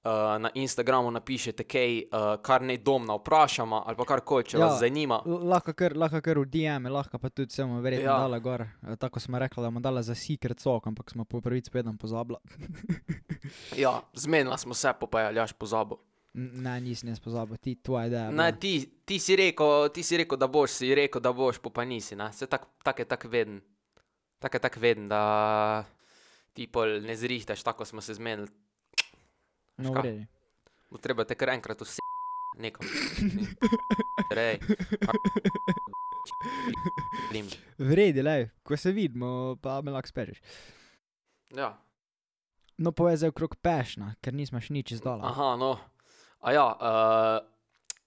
[0.00, 2.08] Uh, na Instagramu napišete kaj, uh,
[2.40, 4.62] kar ne domna vprašamo, ali pa karkoli, če ja.
[4.62, 5.18] Vas zanima.
[5.26, 8.14] Lahko kar, lahko kar v DM, lahko pa tudi se bomo verjetno Ja.
[8.18, 8.62] dala gor.
[8.62, 11.96] Eh, Tako smo rekli, da bomo dala za secret sok, ampak smo po pravici povedan
[11.96, 12.40] pozabila.
[13.76, 15.96] Ja, zmenila smo se, pa pa je Aljaš pozabil.
[16.34, 18.30] N- Ne, nisem jaz pozabil, ti tvoja ideja.
[18.30, 18.72] Ne, ti,
[19.04, 22.14] ti, si rekel, ti si rekel, da boš, si rekel, da boš, pa pa nisi.
[22.14, 22.32] ne.
[22.32, 23.60] Se tak, tak je tak veden.
[24.38, 25.84] Tak je tak veden, da
[26.52, 28.48] ti pol ne zrihtaš, tako smo se zmenili.
[29.80, 29.94] No.
[30.90, 32.02] Bo treba te kar enkrat vse
[32.60, 32.86] nekom.
[34.36, 34.58] Rej.
[37.32, 37.46] Lim.
[37.78, 40.42] V redu, le, ko se vidimo, pa me lahko spečeš.
[41.56, 41.74] Ja.
[42.80, 45.26] No, povej zdaj okrog pešna, ker nismo še nič izdala.
[45.28, 45.74] Aha, no.
[46.40, 47.38] A ja, uh,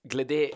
[0.10, 0.50] glede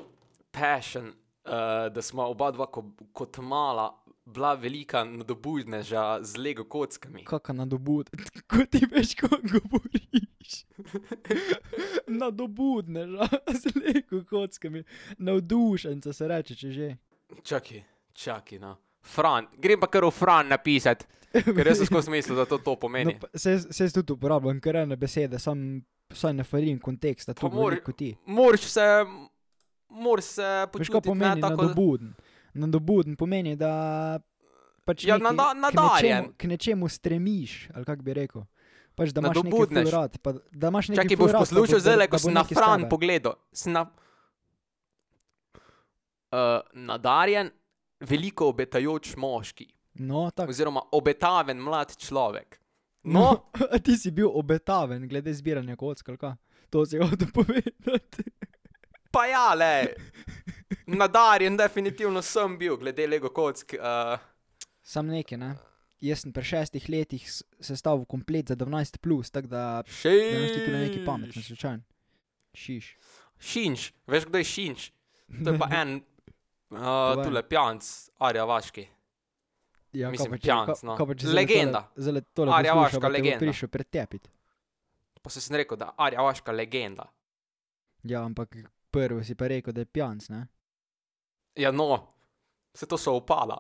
[0.52, 1.12] passion,
[1.46, 3.92] uh, da smo oba dva ko, kot mala
[4.28, 7.24] bila velika nadobudneža z Lego kockami.
[7.24, 8.10] Kakšna nadobud,
[8.52, 10.66] ko ti veš, ko govoriš.
[12.08, 13.18] Nadobudne, že
[13.54, 14.84] z lego kockami.
[15.18, 16.90] Navdušenca se reče, če že.
[17.44, 18.76] Čakaj, čakaj, no.
[19.04, 22.76] Fran, grem pa kar v Fran napisati, ker jaz sem skozi mislil, da to to
[22.76, 23.16] pomeni.
[23.16, 25.80] No, se, se tudi uporabljam kar ene besede, sam
[26.12, 28.14] saj ne farim konteksta, to mor- kot ti.
[28.26, 28.88] Moraš se,
[29.90, 31.62] moraš se Veš, kaj počutiti pomeni tako.
[31.64, 32.14] nadobuden?
[32.58, 34.20] Nadobuden pomeni, da
[34.84, 38.44] pač Ja, nekaj- nada- k nečemu- K nečemu stremiš, ali kako bi rekel.
[38.96, 42.18] Pač, da imaš nekaj rad, pa da imaš nekaj Čakaj, boš poslušal zdaj, da ko
[42.18, 43.36] sem na Fran pogledal.
[43.68, 43.86] Na,
[46.32, 46.38] uh,
[46.74, 47.52] nadarjen,
[48.00, 50.50] veliko obetajoč moški, No, tako.
[50.50, 52.60] oziroma obetaven mlad človek.
[53.04, 56.36] No, a ti si bil obetaven glede zbiranja kock, kaj?
[56.70, 58.24] To si hotel povedati.
[59.12, 59.96] pa ja, le.
[60.88, 63.74] Nadarjen, definitivno sem bil, glede Lego kock.
[63.74, 64.20] Uh,
[64.82, 65.56] Sam nekaj, ne?
[66.00, 67.24] Jaz sem pri šestih letih
[67.60, 71.84] sestavil komplet za 12, plus, tako da še ne ti tu nekaj pametno, slučajno.
[72.54, 72.92] Šiš.
[73.38, 74.86] Šinč, veš kdo je šinč?
[75.44, 75.98] To je pa en,
[76.72, 77.26] uh, Povej.
[77.26, 78.86] tule pijanc, Arja Vaški.
[79.98, 80.96] Ja, Mislim, pa če- pijanc, no.
[80.98, 81.82] kaj pa Legenda.
[81.96, 83.40] Zdajle tole Arja posluša, Vaška legenda.
[83.40, 84.30] Prišel pretepiti.
[85.22, 87.10] Pa se sem rekel, da Arja Vaška legenda.
[88.04, 88.56] Ja, ampak
[88.94, 90.46] prvo si pa rekel, da je pijanc, ne?
[91.58, 92.14] Ja, no,
[92.74, 93.58] se to so upada.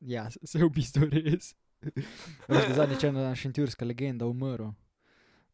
[0.00, 1.54] Ja, se- se v bistvu res.
[2.76, 4.72] Zadnjič je ena šentjurska legenda umrl.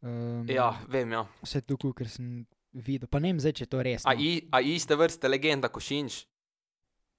[0.03, 1.27] Um, Ja, vem, ja.
[1.43, 3.07] Vse to, kar sem videl.
[3.07, 4.03] Pa ne vem zdaj, če je to res.
[4.05, 4.21] A, No.
[4.21, 6.25] i, a iste vrste legenda kot Šinč?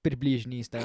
[0.02, 0.82] Približni ste.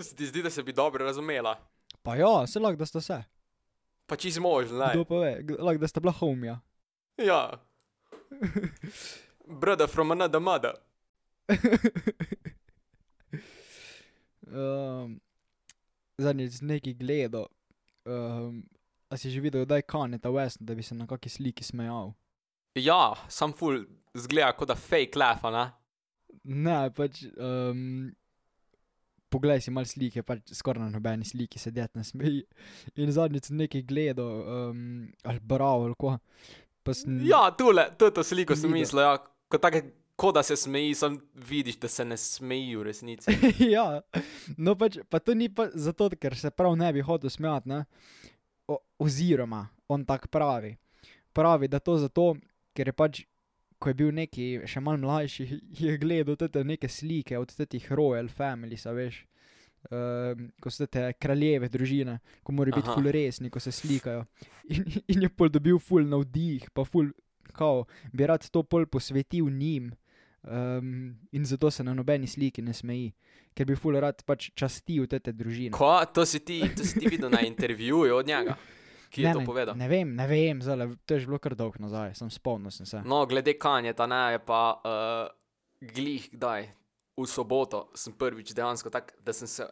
[0.00, 1.58] Se ti zdi, da se bi dobro razumela?
[2.02, 3.18] pa ja, se lahko, da sta vse.
[4.06, 5.04] Pa čez možno, Kdo ne?
[5.04, 6.60] pa ve, Kdo- lahko, da sta bila homija.
[7.16, 7.50] Ja.
[9.60, 10.74] Brother from another mother.
[14.46, 15.20] um,
[16.20, 17.48] Zadnjič sem nekaj gledal.
[18.06, 18.62] Um,
[19.10, 22.14] a si že videl, da je Kaneta West, da bi se na kakšni sliki smejal?
[22.78, 25.66] Ja, sam ful zgleda kot da fake laugh, a ne?
[26.44, 27.24] Ne, pač.
[27.36, 28.14] Um,
[29.30, 32.42] Poglej si malo slike, pač skoraj na nobeni sliki se det ne smeji.
[32.98, 34.80] In zadnjič sem nekaj gledal, um,
[35.22, 36.16] ali bral, ali ko.
[36.92, 39.18] Sem, Ja, tule, to je to sliko sem mislil, ja.
[39.50, 39.82] Kot take,
[40.20, 43.36] kot da se smeji, sam vidiš, da se ne smeji v resnici.
[43.76, 44.02] ja,
[44.56, 47.84] no pač, pa to ni pa zato, ker se prav ne bi hotel smejati, ne?
[48.70, 50.76] O, oziroma, on tako pravi.
[51.32, 52.34] Pravi, da to zato,
[52.76, 53.22] ker je pač,
[53.80, 55.46] ko je bil neki še mal mlajši,
[55.80, 59.24] je gledal te neke slike od teh Royal Families, a veš.
[59.88, 62.98] Um, ko so te kraljeve družine, ko morajo biti Aha.
[62.98, 64.26] ful resni, ko se slikajo.
[64.68, 67.08] In, in je pol dobil ful navdih, pa ful,
[67.56, 69.88] kao, bi rad to pol posvetil njim.
[70.42, 73.10] Um, in zato se na nobeni sliki ne smeji,
[73.56, 75.72] ker bi ful rad pač častil te družine.
[75.76, 78.56] Ko, to si ti, to si ti videl na intervjuju od njega,
[79.12, 79.76] ki je ne, to ne, povedal.
[79.76, 82.88] Ne vem, ne vem, zale, to je že bilo kar dolgo nazaj, sem spomnil sem
[82.88, 83.02] se.
[83.04, 85.28] No, glede kanjeta, ne, je pa uh,
[85.92, 86.70] glih kdaj,
[87.16, 89.66] v soboto sem prvič dejansko tak, da sem, se,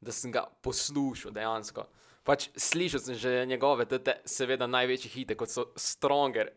[0.00, 1.84] da sem ga poslušal dejansko.
[2.24, 6.50] Pač slišal sem že njegove, tete, seveda največje hite, kot so Stronger,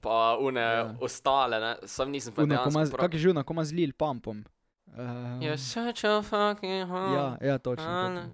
[0.00, 0.72] pa une Ja.
[0.72, 0.94] ja.
[1.00, 2.96] ostale, ne, sam nisem pa ima prav.
[2.96, 4.44] Kak je že ono, ko ima z Lil Pumpom?
[4.92, 7.14] Um, You're such a fucking home.
[7.16, 7.84] ja, ja, točno.
[7.84, 8.30] Točno.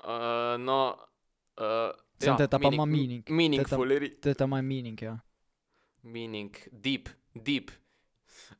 [0.00, 0.96] Uh, no,
[1.56, 3.24] uh, Samo teta pa ima meaning.
[3.30, 3.88] Meaningful,
[4.22, 5.18] To je ta moj meaning, ja.
[6.02, 7.70] meaning, deep, deep.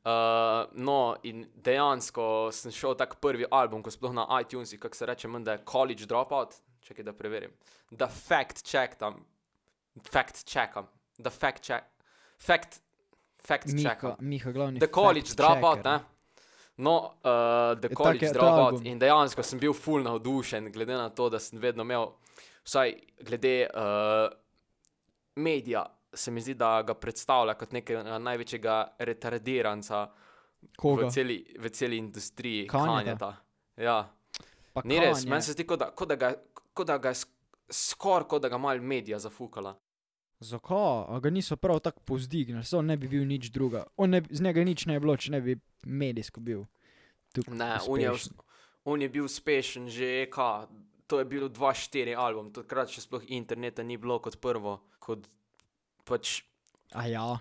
[0.01, 5.05] Uh, no, in dejansko sem šel tak prvi album, ko sploh na iTunesih, kako se
[5.05, 7.51] reče, menda je College Dropout, čakaj da preverim.
[7.91, 9.19] Da fact check tam,
[10.09, 11.85] fact checkam, da fact check,
[12.39, 12.79] fact,
[13.45, 14.15] fact Miha, checkam.
[14.19, 14.79] Miha, glavni.
[14.79, 15.91] The College fact Dropout, checker.
[15.91, 15.99] ne?
[16.81, 21.09] No, uh, The Je College je Dropout in dejansko sem bil full navdušen, glede na
[21.09, 22.07] to, da sem vedno imel,
[22.65, 24.31] vsaj glede uh,
[25.35, 30.07] medija, se mi zdi, da ga predstavlja kot nekega največjega retardiranca
[30.77, 31.05] Koga?
[31.05, 32.67] v celi, v celi industriji.
[32.67, 33.35] Kanjeta?
[33.77, 34.01] Ja,
[34.73, 36.33] Pa ni res, meni se zdi, kot da, kot da ga,
[36.73, 37.33] kot da ga je sk-
[37.69, 39.73] skoraj, kot da ga mal medija zafukala.
[40.39, 41.05] Zakaj?
[41.07, 43.83] A ga niso prav tako povzdignili, so ne bi bil nič druga.
[43.99, 46.63] Ne, z njega nič ne bi bilo, če ne bi medijsko bil.
[47.47, 48.39] Ne, on je, uspešen.
[48.85, 50.67] on je bil uspešen že, ka,
[51.07, 55.27] to je bil 2-4 album, takrat še sploh interneta ni bilo kot prvo, kot
[56.05, 56.41] pač,
[56.93, 57.39] A ja,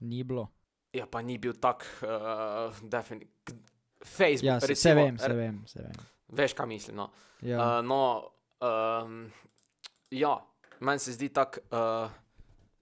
[0.00, 0.48] ni bilo.
[0.92, 3.62] ja pa ni bil tak, uh, definitivno.
[4.04, 5.92] Facebook, Ja, se, se recimo, vem, se vem, se vem.
[6.28, 6.96] Veš, kaj mislim.
[6.96, 7.10] No,
[7.42, 7.78] Ja.
[7.78, 9.30] uh, no um,
[10.10, 10.34] ja
[10.80, 12.10] meni se zdi tako, uh,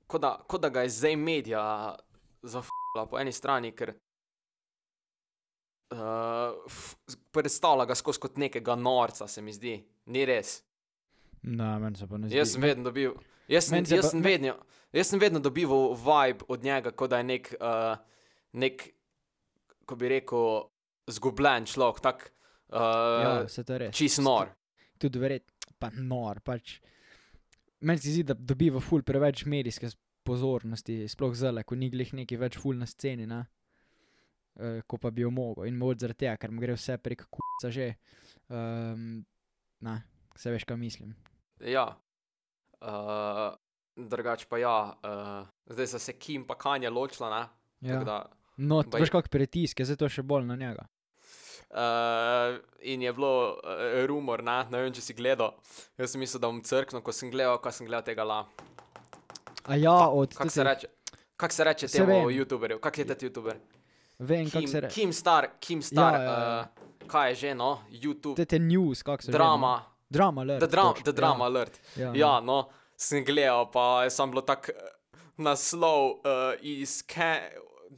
[0.07, 1.97] kot da, kot da ga je zdaj medija
[2.43, 3.93] zafala po eni strani, ker
[5.91, 6.55] uh,
[7.31, 9.77] predstavlja ga skozi kot nekega norca, se mi zdi.
[10.07, 10.63] Ni res.
[11.43, 12.37] Ne, meni se pa ne zdi.
[12.37, 13.15] Jaz sem vedno dobil.
[13.49, 14.55] Jaz sem, se jaz sem, vedno,
[14.93, 17.97] jaz sem vedno dobival vibe od njega, kot da je nek, uh,
[18.53, 18.89] nek
[19.89, 20.69] ko bi rekel,
[21.09, 22.27] zgubljen človek, tak
[22.73, 23.95] uh, Ja, se to res.
[23.97, 24.51] čist nor.
[25.01, 25.49] Tudi verjet,
[25.79, 26.79] pa nor, pač.
[27.81, 29.89] Meni se zdi, da dobiva ful preveč medijske
[30.27, 33.45] pozornosti, sploh zele, ko ni glih neki več ful na sceni, ne?
[34.59, 35.69] Uh, ko pa bi jo mogel.
[35.71, 37.93] In mogoče zaradi tega, ker mu gre vse prek kuca že.
[38.51, 39.23] Um,
[39.87, 39.95] ne,
[40.37, 41.15] se veš, kaj mislim.
[41.63, 41.87] Ja.
[42.83, 43.55] Uh,
[43.99, 47.43] drugač pa ja, uh, zdaj so se Kim pa Kanye ločila, ne?
[47.83, 48.05] Ja.
[48.05, 48.19] Da,
[48.59, 50.87] No, Baj- veš, kak pritisk je, zato še bolj na njega.
[51.71, 53.61] Uh, in je bilo uh,
[54.07, 54.65] rumor, ne?
[54.71, 55.53] ne vem, če si gledal.
[55.97, 58.39] Jaz sem mislil, da bom crknil, ko sem gledal, ko sem gledal tega la.
[59.65, 60.89] A ja, od Kako se reče?
[61.37, 62.33] Kako se reče Se temu vem.
[62.33, 62.81] YouTuberju?
[62.81, 63.61] Kak je ta YouTuber?
[64.19, 64.95] Vem, kako se reče.
[64.97, 66.65] Kim Star, Kim Star, Ja, ja, ja.
[66.99, 67.79] Uh, kaj je že, no?
[67.93, 70.09] YouTube, Te te news, kako se drama, Že, no?
[70.11, 71.79] drama, alert, the, dra the Drama Alert.
[71.97, 74.91] Ja, Ja, no, sem gledal, pa je sam bilo tako eh,
[75.39, 76.19] naslov uh,
[76.61, 77.05] iz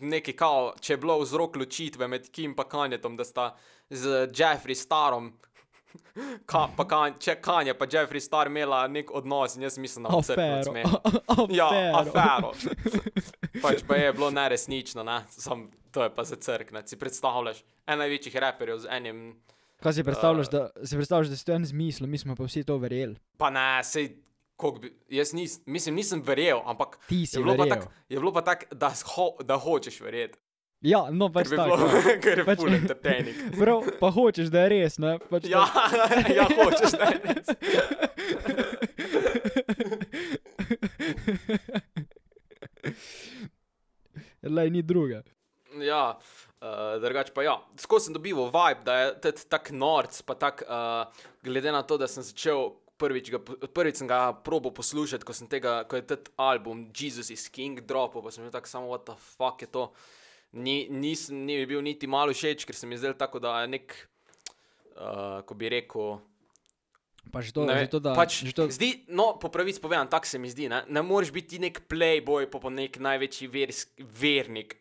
[0.00, 3.56] nekaj kao, če je bilo vzrok ločitve med Kim in Kanjetom, da sta
[3.90, 5.32] z Jeffrey Starom.
[6.46, 10.22] Ka, pa kan, če Kanje pa Jeffrey Star imela nek odnos in jaz mislim, da
[10.22, 10.74] se Afero.
[11.50, 11.66] Ja,
[11.98, 12.52] Afero.
[13.64, 15.24] pač pa je bilo neresnično, ne?
[15.30, 16.84] Sam To je pa za crkne.
[16.86, 19.22] Si predstavljaš, en največjih raperjev z enim,
[19.82, 20.50] Kaj si predstavljaš, Eh.
[20.50, 23.16] da, si predstavljaš, da si to en zmislil, mi smo pa vsi to verjeli.
[23.38, 24.12] pa ne, sej,
[24.80, 27.68] bi, jaz nis, mislim, nisem verjel, ampak Ti si je bilo, verjel.
[27.68, 30.38] tak, je bilo pa tako, da, ho, da hočeš verjeti.
[30.80, 31.76] Ja, no pač Ker tako.
[31.76, 32.14] bilo, ja.
[32.24, 33.36] ker je Pač- full entertaining.
[33.60, 35.18] Prav, pa hočeš, da je res, ne?
[35.28, 35.64] Pač Ja,
[36.38, 37.46] ja, hočeš, da je res.
[44.42, 45.22] Lej, ni druga.
[45.78, 46.18] Ja,
[46.60, 46.68] uh,
[47.02, 47.56] drugače pa ja.
[47.78, 51.06] Skozi sem dobival vibe, da je tudi tak norc, pa tak, uh,
[51.42, 52.72] glede na to, da sem začel.
[53.00, 53.40] Prvič, ga,
[53.72, 57.80] prvič sem ga probo poslušati, ko, sem tega, ko je ta album Jesus is King
[57.80, 59.88] dropil, pa sem bil tako samo, what the fuck je to.
[60.52, 63.70] Ni, nisem ni mi bil niti malo všeč, ker se mi zdel tako, da je
[63.72, 63.94] nek,
[64.98, 66.18] uh, ko bi rekel,
[67.30, 68.16] Pa že to, Ne, že to da...
[68.16, 70.72] pač, že to, zdi, no, po pravici povedano, tako se mi zdi.
[70.72, 74.80] Ne, ne moreš biti ti nek playboy, pa pa nek največji vers, vernik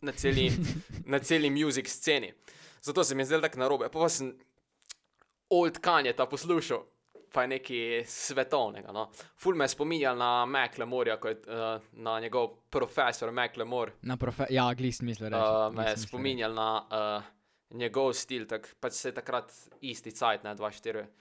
[0.00, 0.48] na celi,
[1.12, 2.32] na celi muzik sceni.
[2.80, 3.92] Zato se mi je zdelo tako narobe.
[3.92, 4.32] Pa, pa sem
[5.52, 6.82] old Kanye ta poslušal,
[7.36, 8.92] pa je nekaj svetovnega.
[8.92, 9.10] No.
[9.36, 13.92] Ful me je spominjal na Meklemorja, ko je uh, na njegov profesor Meklemor.
[14.02, 14.46] na profe...
[14.50, 15.42] Ja, glis misli reči.
[15.42, 19.52] Uh, me je spominjal na uh, njegov stil, tak, pač se je takrat
[19.84, 20.92] isti cajt, ne 2-4.
[20.92, 21.12] reči.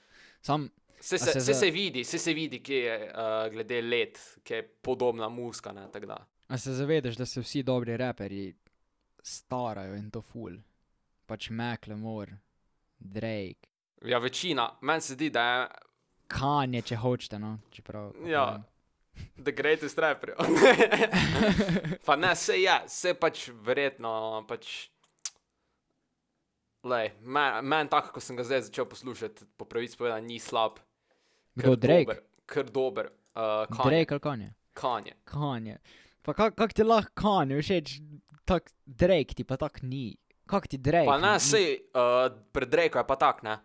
[0.41, 4.19] Sam, Se se, se se, se vidi, se, se vidi, kje je uh, glede let,
[4.43, 5.73] ki je podobna muska.
[5.75, 6.17] Ne, tako da.
[6.47, 8.53] a se zavedaš, da se vsi dobri raperji
[9.21, 10.55] starajo in to ful.
[11.25, 12.37] Pač Macklemore,
[12.99, 13.67] Drake,
[14.05, 15.67] ja, večina, meni se zdi, da je
[16.27, 18.11] Kanye, če hočete, no, čeprav.
[18.13, 18.63] kako Ja.
[19.37, 20.33] the greatest rapper.
[22.05, 24.43] pa ne, se je, se pač verjetno.
[24.47, 24.89] Pač,
[26.85, 30.77] Lej, meni men tako, ko sem ga zdaj začel poslušati, po pravici povedano, ni slab.
[31.55, 32.05] Kdo, Kar Drake?
[32.05, 33.05] Dober, kar dober.
[33.35, 33.89] Uh, Kanye.
[33.89, 34.49] Drake ali Kanye?
[34.75, 35.13] Kanye.
[35.25, 35.77] Kanye.
[36.21, 37.95] Pa kak, kak ti lahko Kanye všeč,
[38.45, 40.13] tak Drake ti pa tak ni.
[40.45, 41.09] Kak ti Drake?
[41.09, 43.57] Pa ne, ni- sej, uh, pred Drake je pa tak, ne.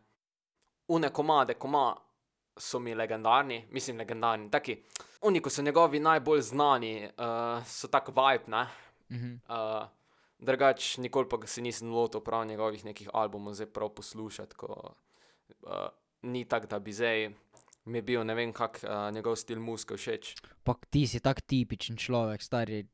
[0.88, 1.92] Une komade, koma
[2.61, 4.77] so mi legendarni, mislim legendarni, taki.
[5.27, 8.66] Oni, ko so njegovi najbolj znani, uh, so tak vibe, ne.
[9.11, 9.35] Mhm.
[9.49, 9.88] Uh,
[10.38, 14.94] drugač, nikoli pa se nisem lotil prav njegovih nekih albumov, zdaj prav poslušati, ko
[15.62, 15.88] uh,
[16.23, 17.31] ni tako, da bi zdaj
[17.85, 20.35] mi je bil, ne vem, kak uh, njegov stil muske všeč.
[20.64, 22.85] Pa ti si tak tipičen človek, stari.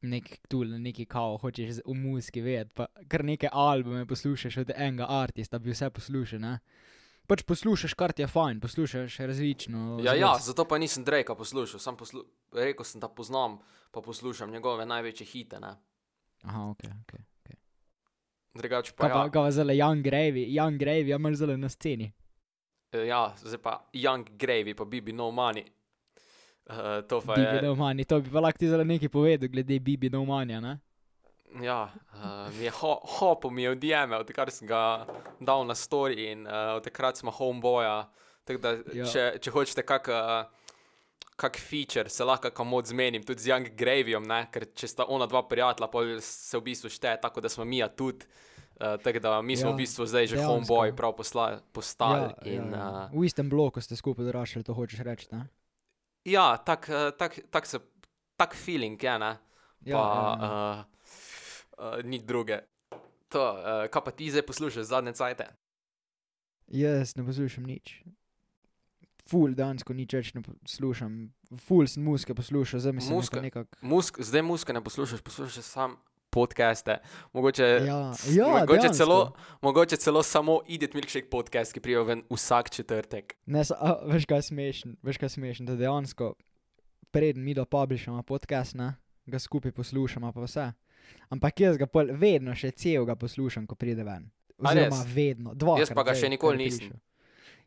[0.00, 5.04] Nek tu, neki kao, hočeš v muski vedeti, pa kar neke albume poslušaš od enega
[5.12, 6.54] artista, bi vse poslušal, ne?
[7.30, 10.00] Pač poslušaš, kar ti je fajn, poslušaš različno.
[10.02, 13.60] Ja, ja, zato pa nisem Drakea poslušal, sam poslu rekel sem, da poznam,
[13.94, 15.76] pa poslušam njegove največje hite, ne.
[16.42, 17.12] Aha, ok, ok.
[18.54, 19.30] Drugač pa Kaj pa, ja.
[19.30, 22.10] pa zelo Young Gravy, Young Gravy, imaš zelo na sceni.
[22.92, 25.70] Eh, Ja, zdaj pa Young Gravy, pa Bibi No Money.
[26.70, 27.62] Uh, to pa Bibi je.
[27.62, 30.78] no money, to bi pa lahko ti zelo nekaj povedal glede Bibi no money, ne?
[31.58, 35.06] Ja, uh, mi je ho, hopo mi je DM, odkar sem ga
[35.40, 38.06] dal na story in uh, od takrat smo homeboja.
[38.44, 39.02] Tako da, Ja.
[39.02, 39.06] ja.
[39.06, 40.76] če, če hočete kak, uh,
[41.36, 44.46] kak feature, se lahko kam mod zmenim, tudi z Young Gravyjem, ne?
[44.52, 47.82] ker če sta ona dva prijatelja, pa se v bistvu šteje tako, da smo mi
[47.82, 48.26] ja tudi.
[48.80, 52.30] Uh, tako da mi smo Ja, v bistvu zdaj že homeboy prav posla, postali.
[52.30, 53.10] ja, in, ja.
[53.12, 55.42] uh, V istem bloku ste skupaj odraščali, to hočeš reči, ne?
[56.24, 57.80] Ja, tak, tak, tak, se,
[58.36, 59.34] tak feeling je, ne?
[59.84, 60.80] Ja, pa, ja, ja.
[60.80, 60.89] Uh,
[61.80, 62.60] uh, ni druge.
[63.28, 65.46] To, uh, kaj pa ti zdaj poslušaš zadnje cajte?
[66.68, 68.02] Jaz ne poslušam nič.
[69.24, 71.30] Ful dansko nič več ne poslušam.
[71.58, 73.40] Ful sem muske poslušal, zdaj mi se Muske?
[73.40, 73.78] nekako.
[73.80, 75.96] Musk, zdaj muske ne poslušaš, poslušaš sam
[76.30, 76.98] podcaste.
[77.32, 78.94] Mogoče, Ja, ja, mogoče, dejansko.
[78.94, 79.18] celo,
[79.60, 83.34] mogoče celo samo Idiot Milkshake podcast, ki prijo ven vsak četrtek.
[83.46, 86.34] Ne, a, veš kaj je smešen, veš kaj je smešen, da dejansko
[87.10, 88.94] preden mi dopublišamo podcast, ne,
[89.26, 90.68] ga skupaj poslušamo pa vse.
[91.30, 94.30] Ampak jaz ga pol vedno še celega poslušam, ko pride ven.
[94.58, 95.78] Oziroma vedno, dva.
[95.78, 96.90] Jaz pa ga še nikoli nisem.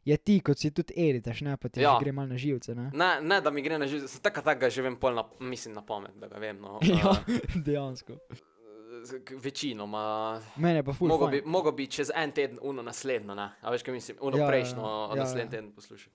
[0.04, 1.94] Je ti, kot si tudi editaš, ne, pa ti ja.
[1.94, 2.00] Ja.
[2.00, 2.90] gre mal na živce, ne?
[2.94, 5.72] Ne, ne, da mi gre na živce, tako tako ga že vem, pol na, mislim
[5.74, 6.60] na pamet, da ga vem.
[6.60, 8.18] No, ja, eh, dejansko.
[9.02, 10.42] z- k- Večinoma.
[10.58, 13.48] Mene pa ful Mogo bi, mogo bi čez en teden uno naslednjo, ne?
[13.62, 14.18] A veš, kaj mislim?
[14.22, 15.24] Uno Ja, ja, ja, prejšnjo, ja, ja, ja.
[15.24, 16.12] naslednji teden poslušaj.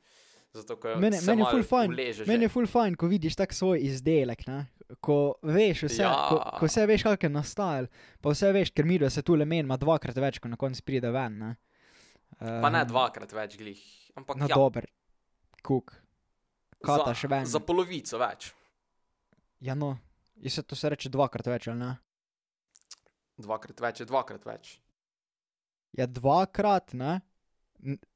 [0.52, 1.92] Zato, Mene, malo ful fajn,
[2.26, 4.66] meni je ful fajn, ko vidiš tak svoj izdelek, ne?
[5.04, 6.12] Ko veš vse, ja.
[6.30, 7.88] ko, ko vse veš, kak je nastajal,
[8.24, 11.10] pa vse veš, ker mi se tu le menima dvakrat več, ko na koncu pride
[11.12, 11.50] ven, ne?
[12.40, 13.82] Uh, Pa ne dvakrat več glih.
[14.16, 14.86] Ampak No, ja, dober,
[15.62, 15.92] kuk.
[16.80, 17.44] Kata še ven.
[17.44, 18.52] za polovico več.
[19.60, 19.98] Ja, no,
[20.40, 21.92] je se to se reče dvakrat več, ali ne?
[23.38, 24.78] Dvakrat več je dvakrat več.
[25.98, 27.20] Ja, dvakrat, ne?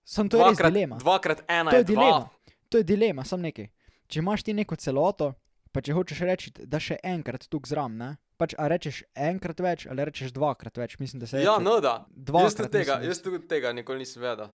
[0.04, 0.96] Sam to je res Dvakrat, dilema.
[0.98, 1.94] dvakrat ena To je je dva.
[1.94, 2.56] dilema.
[2.68, 3.68] To je dilema, sam nekaj.
[4.08, 5.32] Če imaš ti neko celoto,
[5.72, 8.16] pa če hočeš reči, da še enkrat tu zram, ne?
[8.36, 10.98] pač a rečeš enkrat več ali rečeš dvakrat več.
[10.98, 12.06] Mislim, da se Ja, reče no da.
[12.10, 14.48] Jaz tudi tega, mislim, jaz se- tudi tega nikoli nisem vedel.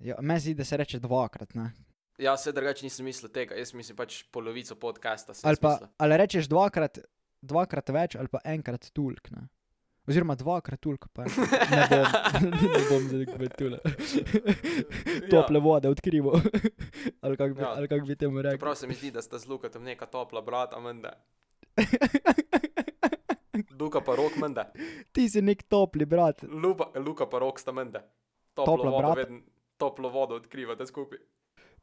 [0.00, 1.54] Ja, meni zdi, da se reče dvakrat.
[1.54, 1.70] Ne?
[2.18, 5.32] Ja, vse drugače nisem mislil tega, jaz mislim pač polovico podcasta.
[5.42, 6.98] Ali pa ali rečeš dvakrat,
[7.42, 9.30] dvakrat več ali pa enkrat tulk.
[9.30, 9.48] Ne?
[10.02, 11.22] Oziroma dvakrat tulk, pa
[11.70, 12.06] ne bom,
[12.68, 13.78] ne bom zdaj kmet tule.
[15.28, 16.32] Tople vode odkrivo.
[17.20, 17.70] ali kako bi, Ja.
[17.70, 18.58] ali kak bi temu rekel.
[18.58, 21.12] Prav se mi zdi, da sta z Lukatom neka topla brata, menda.
[23.78, 24.70] Luka pa rok, menda.
[25.12, 26.42] Ti si nek topli brat.
[26.44, 28.02] Lupa, Luka pa rok sta menda.
[28.54, 29.14] Toplo Topla vodo, brata.
[29.16, 29.40] vedno,
[29.76, 31.18] toplo vodo odkrivate skupaj.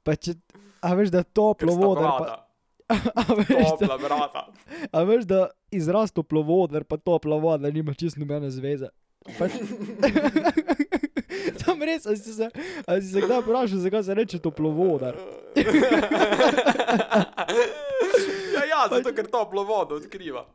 [0.03, 0.36] Pa če,
[0.82, 2.07] a veš, da toplo vodo.
[2.89, 4.41] A, veš, da, Topla brata.
[4.91, 8.89] a veš, da izraz toplo vodo, pa topla voda nima čist nobene zveze.
[9.37, 9.51] Pač,
[11.59, 12.49] Tam res, ali si se,
[12.87, 15.15] ali si se kdaj vprašal, zakaj se reče toplovodar?
[18.55, 20.45] ja, ja, zato ker toplo vodo odkriva.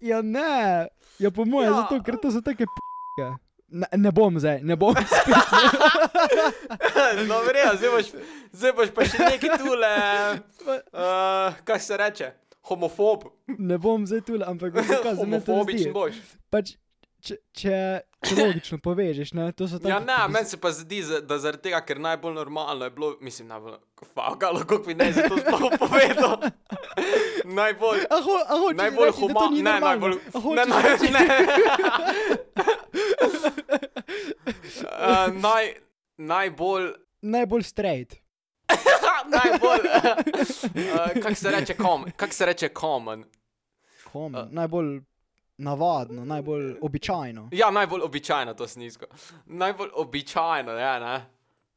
[0.00, 0.86] Ja, ne,
[1.18, 1.76] ja, po mojem, Ja.
[1.82, 3.28] zato ker to so take p***ke.
[3.72, 4.94] Ne, ne bom zdaj, ne bom.
[7.28, 8.06] no, verjetno, zdaj boš,
[8.52, 9.90] zdaj boš pa še neki tule,
[10.66, 12.30] uh, kaj se reče,
[12.68, 13.24] homofob.
[13.58, 15.14] Ne bom zdaj tu, ampak kaj.
[15.22, 16.20] Homofobičen boš.
[16.52, 16.74] Pač,
[17.22, 17.76] če, če,
[18.20, 19.88] če logično povežeš, ne, to so tako.
[19.88, 23.48] Ja, ne, meni se pa zdi, da zaradi tega, ker najbolj normalno je bilo, mislim,
[23.48, 23.76] najbolj,
[24.10, 26.36] fakalo, kako bi ne za to sploh povedal.
[27.46, 29.86] najbolj, A ho, a hočeš najbolj reči, ni ne, normalno?
[29.86, 31.24] najbolj, A ne, hočeš ne,
[34.82, 35.72] uh, naj,
[36.18, 36.90] najbolj,
[37.22, 38.18] Najbolj straight.
[39.36, 43.24] najbolj, uh, kako se reče, kom, kako se reče common.
[44.12, 44.48] Common, A.
[44.50, 45.00] najbolj
[45.58, 47.48] navadno, najbolj običajno.
[47.52, 49.06] Ja, najbolj običajno to snisko.
[49.46, 51.26] Najbolj običajno je, ne?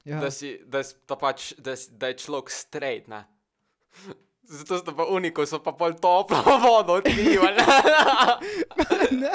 [0.06, 0.20] Ja.
[0.20, 3.08] da, si, da, da, pač, da, da je človek straight.
[3.08, 3.24] Ne?
[4.46, 7.58] Zato so pa uniko, so pa pol toplo vodo odkrivali.
[9.24, 9.32] ne,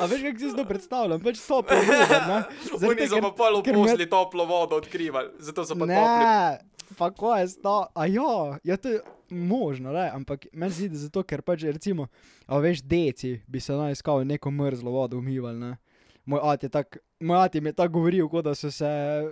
[0.00, 1.20] a veš, kako si to predstavljam?
[1.20, 2.38] Pač ne?
[2.72, 5.36] Zaradi Oni so pa pol v ker me- posli toplo vodo odkrivali.
[5.38, 6.73] Zato so pa topli.
[6.90, 10.88] Ne, pa ko je sta, a ja, ja, to je možno, le, ampak meni zdi,
[10.88, 12.06] da zato, ker pač recimo,
[12.46, 15.76] a veš, deci bi se naj iskal neko mrzlo vodo umivali, ne.
[16.24, 18.88] Moj ati je tak, moj ati mi je tako govoril, kot da so se,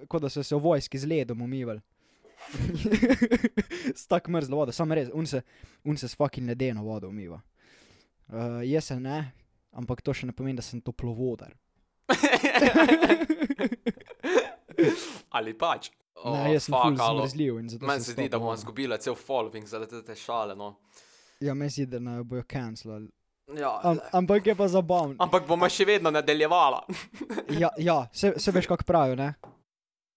[0.09, 1.81] kot da so se v vojski z ledom umivali.
[4.01, 5.43] s tako mrzlo vodo, samo res, un se,
[5.85, 7.41] un se s fucking ledeno vodo umiva.
[8.29, 9.33] Uh, jaz se ne,
[9.73, 11.55] ampak to še ne pomeni, da sem toplovodar.
[15.37, 15.93] Ali pač.
[16.25, 19.15] Oh, ne, jaz sem ful zmrzljiv in zato Meni se zdi, da bomo izgubili cel
[19.15, 20.55] following zaradi te šale.
[20.57, 20.77] No.
[21.41, 23.09] Ja, meni se zdi, da naj bojo cancelali.
[23.59, 25.17] Ja, Am, ampak je pa zabavno.
[25.19, 26.85] ampak bomo še vedno nadaljevala.
[27.63, 29.17] Ja, ja se, se veš, kako pravijo.
[29.17, 29.35] ne?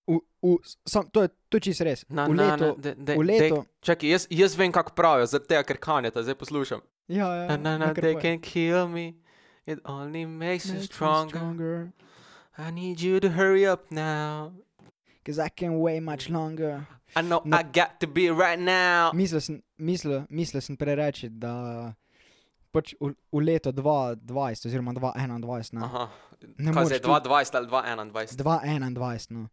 [0.08, 2.06] V, v, sam, to je, to je čisto res.
[2.10, 3.56] Na, v na, letu, na, de, de, v letu.
[3.56, 6.82] De, čakaj, jaz, jaz vem, kako pravijo, zaradi tega, ker kanjata, zdaj poslušam.
[7.08, 7.47] Ja, ja.
[7.47, 8.22] Na, na, na, they povej.
[8.22, 9.16] can kill me.
[9.66, 11.38] It only makes you Makes me stronger.
[11.38, 11.91] stronger.
[12.58, 14.53] I need you to hurry up now.
[15.26, 16.86] Cause I can wait much longer.
[17.15, 17.57] I know No.
[17.57, 19.11] I got to be right now.
[19.13, 21.93] Mislil sem, mislil, mislil sem prej reči, da
[22.71, 26.09] pač v, v leto 2020 oziroma 2021, ne, Aha.
[26.57, 28.38] ne moreš ti- 2020 ali 2021?
[28.38, 29.47] 2021, no.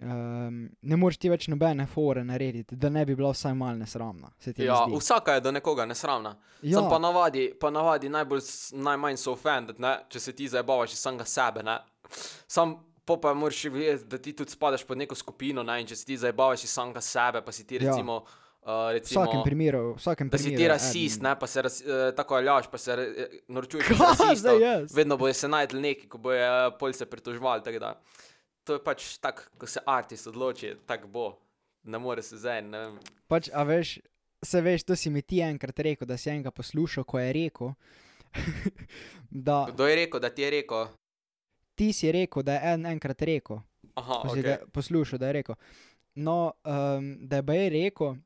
[0.00, 4.30] Um, ne moreš ti več nobene fore narediti, da ne bi bila vsaj malo nesramna.
[4.46, 4.96] Ne Ja, zdi?
[4.96, 6.36] vsaka je do nekoga nesramna.
[6.62, 6.78] Ja.
[6.78, 8.40] Sam pa navadi, pa navadi najbolj,
[8.74, 9.98] najmanj so offended, ne?
[10.08, 11.62] če se ti zabavaš iz samega sebe.
[11.62, 11.78] Ne?
[12.46, 12.76] Sam
[13.08, 15.78] po pa moraš vedeti, da ti tudi spadaš pod neko skupino ne?
[15.80, 17.88] in če se ti zabavaš samega sebe, pa si ti Ja.
[17.88, 18.20] recimo.
[18.68, 20.58] Uh, V vsakem recimo primeru, v vsakem da si primeru.
[20.60, 23.86] ti je rasist, ne, pa se raz, uh, tako aljaš, pa se uh, norčuješ.
[24.42, 24.92] zdaj jaz?
[24.92, 27.64] Vedno bojo se najdel neki, ko bojo uh, pol se pritožvali.
[27.64, 27.94] tako da
[28.68, 31.26] To je pač tako, ko se artist odloči, tako bo.
[31.88, 32.60] Ne more se zdaj.
[33.24, 33.94] Pač, a veš,
[34.44, 37.72] se veš, to si mi ti enkrat rekel, da si enega poslušal, ko je rekel,
[39.46, 40.86] da Kdo je rekel, da ti je rekel?
[41.78, 43.60] Ti si rekel, da je en enkrat rekel,
[43.94, 44.44] Aha, ko si ok.
[44.44, 45.54] ga poslušal, da je rekel.
[46.16, 48.16] No, um, da je baj rekel,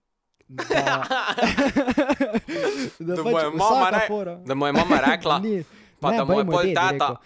[0.48, 0.64] da,
[2.98, 5.64] Da pač mu je mama re- fora- Da mu je mama rekla, Ni,
[6.00, 7.16] pa ne, da mu je pol tata rekel.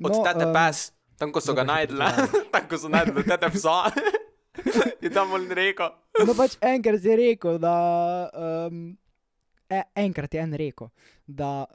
[0.00, 0.78] od No, tete em, pes,
[1.16, 2.10] tam ko so ga najdli,
[2.52, 3.76] tam ko so najdli tete psa.
[5.00, 5.90] In tam je rekel.
[6.18, 7.74] No, pač enkrat je rekel, da.
[8.34, 8.96] Um,
[9.68, 10.88] e, enkrat je en rekel,
[11.26, 11.66] da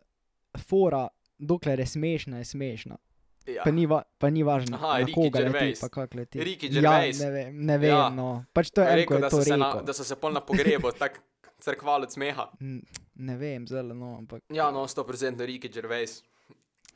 [0.60, 1.08] fora,
[1.38, 2.98] dokler je smešna, je smešna.
[3.48, 3.64] Ja.
[3.64, 5.80] Pa ni, va, pa ni važno, Aha, na Ricky koga leti, Gervais.
[5.80, 6.40] pa kako leti.
[6.40, 7.20] Ricky Ja, Gervais.
[7.20, 8.10] ne vem, ne vem Ja.
[8.10, 8.46] no.
[8.54, 9.84] Pač to je Je en, ko rekel, je da to so, se na, rekel.
[9.84, 11.20] da so se pol na pogrebu tako
[11.60, 12.46] crkvali od smeha.
[13.16, 14.42] Ne vem, zelo, no, ampak.
[14.50, 16.24] Ja, no, 100% Riki Gervais.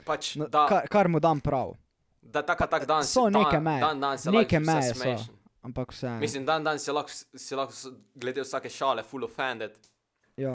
[0.06, 1.74] Pač, No, da, kar, kar mu dam prav,
[2.22, 3.80] da taka tak dan so dan, neke meje.
[3.82, 5.34] Dan, dan se Neke meje so.
[5.64, 6.10] ampak vse.
[6.20, 7.74] Mislim, dan dan si lahko, si lahko
[8.16, 9.72] glede vsake šale full offended.
[10.38, 10.52] Ja.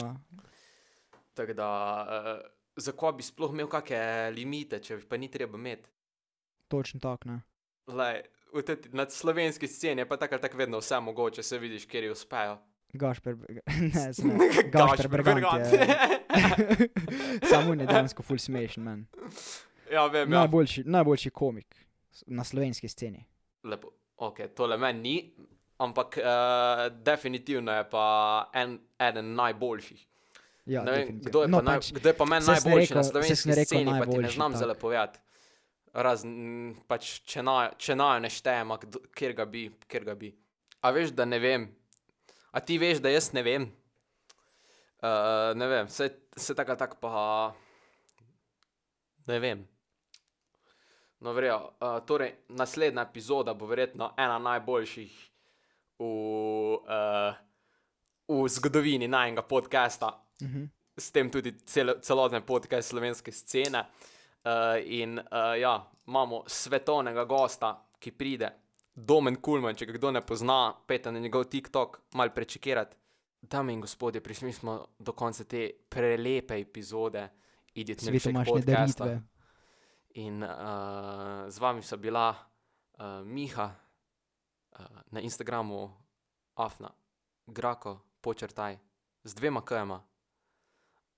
[1.33, 1.67] Tako da,
[2.03, 2.39] uh,
[2.81, 5.89] zakaj bi sploh imel kakšne limite, če jih pa ni treba imeti.
[6.71, 7.41] Točno tako, ne.
[7.91, 8.21] Lej,
[8.65, 12.03] tej na slovenski sceni je pa tako ali tako vedno vse mogoče, se vidiš, kjer
[12.03, 12.57] ji uspejo.
[12.93, 13.37] Gašper,
[13.95, 14.49] ne, se ne.
[14.73, 15.87] Gašper Bergant je.
[17.49, 19.05] Samo on je dejansko full smešen, man.
[19.91, 20.39] ja, vem, ja.
[20.39, 21.75] Najboljši, najboljši komik
[22.27, 23.25] na slovenski sceni.
[23.63, 23.91] Lepo.
[24.21, 25.33] Ok, tole meni ni,
[25.77, 28.05] ampak uh, definitivno je pa
[28.53, 30.07] en, eden najboljših.
[30.65, 32.77] Ja, ne vem, kdo je, no, pa naj, pač, kdo je pa meni najboljši na
[32.77, 34.59] rekel- sem slovenski sceni, pa ti ne znam tako.
[34.59, 35.19] zelo povedati.
[35.93, 38.75] Razen, mm, pač, če naj, naj ne štejem,
[39.17, 40.29] kjer ga bi, kjer ga bi.
[40.81, 41.65] A veš, da ne vem.
[42.51, 43.67] A ti veš, da jaz ne vem.
[45.01, 47.11] Uh, ne vem, se, se tako tako pa.
[49.27, 49.65] Ne vem.
[51.19, 51.57] No, vrejo.
[51.81, 55.13] Uh, torej, naslednja epizoda bo verjetno ena najboljših
[55.99, 57.33] v, uh,
[58.29, 60.65] v zgodovini najnega podcasta Mhm.
[60.97, 63.85] s tem tudi cel, celoten podcast slovenske scene.
[64.43, 64.51] Uh,
[64.83, 68.49] in uh, ja, imamo svetovnega gosta, ki pride,
[68.95, 72.97] Domen Kulman, če ga kdo ne pozna, pejte na njegov TikTok, mal prečekirati.
[73.41, 77.29] Dame in gospodje, prišli smo do konca te prelepe epizode
[77.73, 79.05] Idiot Milkshake Svetomašne podcasta.
[79.05, 79.27] daritve.
[80.21, 80.49] In uh,
[81.49, 85.89] z vami so bila uh, Miha uh, na Instagramu,
[86.55, 86.91] Afna,
[87.47, 88.77] Grako, počrtaj,
[89.23, 90.03] z dvema kajama.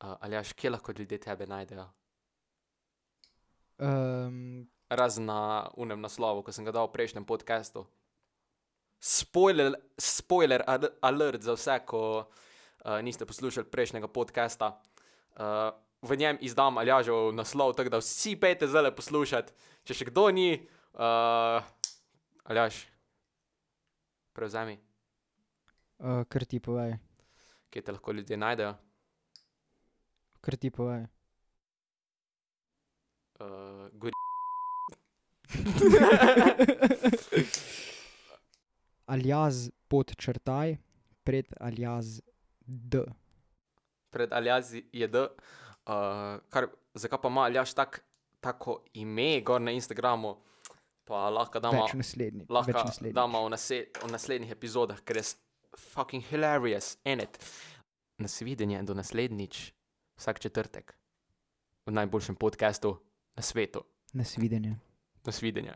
[0.04, 1.86] Uh, ali jaš, kje lahko ljudje tebe najdejo?
[3.80, 7.86] Um, Razen na unem naslovu, ki sem ga dal v prejšnjem podkastu.
[9.00, 14.74] Spoiler, spoiler al- alert za vse, ko uh, niste poslušali prejšnjega podcasta.
[15.40, 15.72] Uh,
[16.04, 19.56] v njem izdam aljažev naslov, tako da vsi pejte zdaj poslušati.
[19.88, 20.50] Če še kdo ni,
[21.00, 21.64] uh,
[22.44, 22.84] aljaš,
[24.36, 24.76] prevzemi,
[26.04, 27.00] uh, kar ti povej,
[27.72, 28.76] kje te lahko ljudje najdejo.
[30.44, 31.06] Kar ti povej.
[33.40, 34.14] Uh, gori.
[39.14, 40.78] Aljaz pod črtaj,
[41.24, 42.22] pred aljaz
[42.66, 43.04] D.
[44.10, 45.20] Pred aljazi je D.
[45.20, 45.28] Uh,
[46.50, 48.04] kar, zakaj pa ima aljaš tak,
[48.40, 50.38] tako ime gor na Instagramu,
[51.08, 51.84] pa lahko damo.
[51.84, 52.46] Več naslednji.
[52.50, 53.16] lahko več naslednjič.
[53.16, 55.24] damo v, nase, v naslednjih epizodah, ker je
[55.78, 57.40] fucking hilarious in it.
[58.24, 59.74] Nasvidenje do naslednjič,
[60.18, 60.98] vsak četrtek,
[61.86, 62.98] v najboljšem podkastu
[63.36, 63.84] na svetu.
[64.14, 64.80] Nasvidenje.
[65.26, 65.74] Nasvidenje.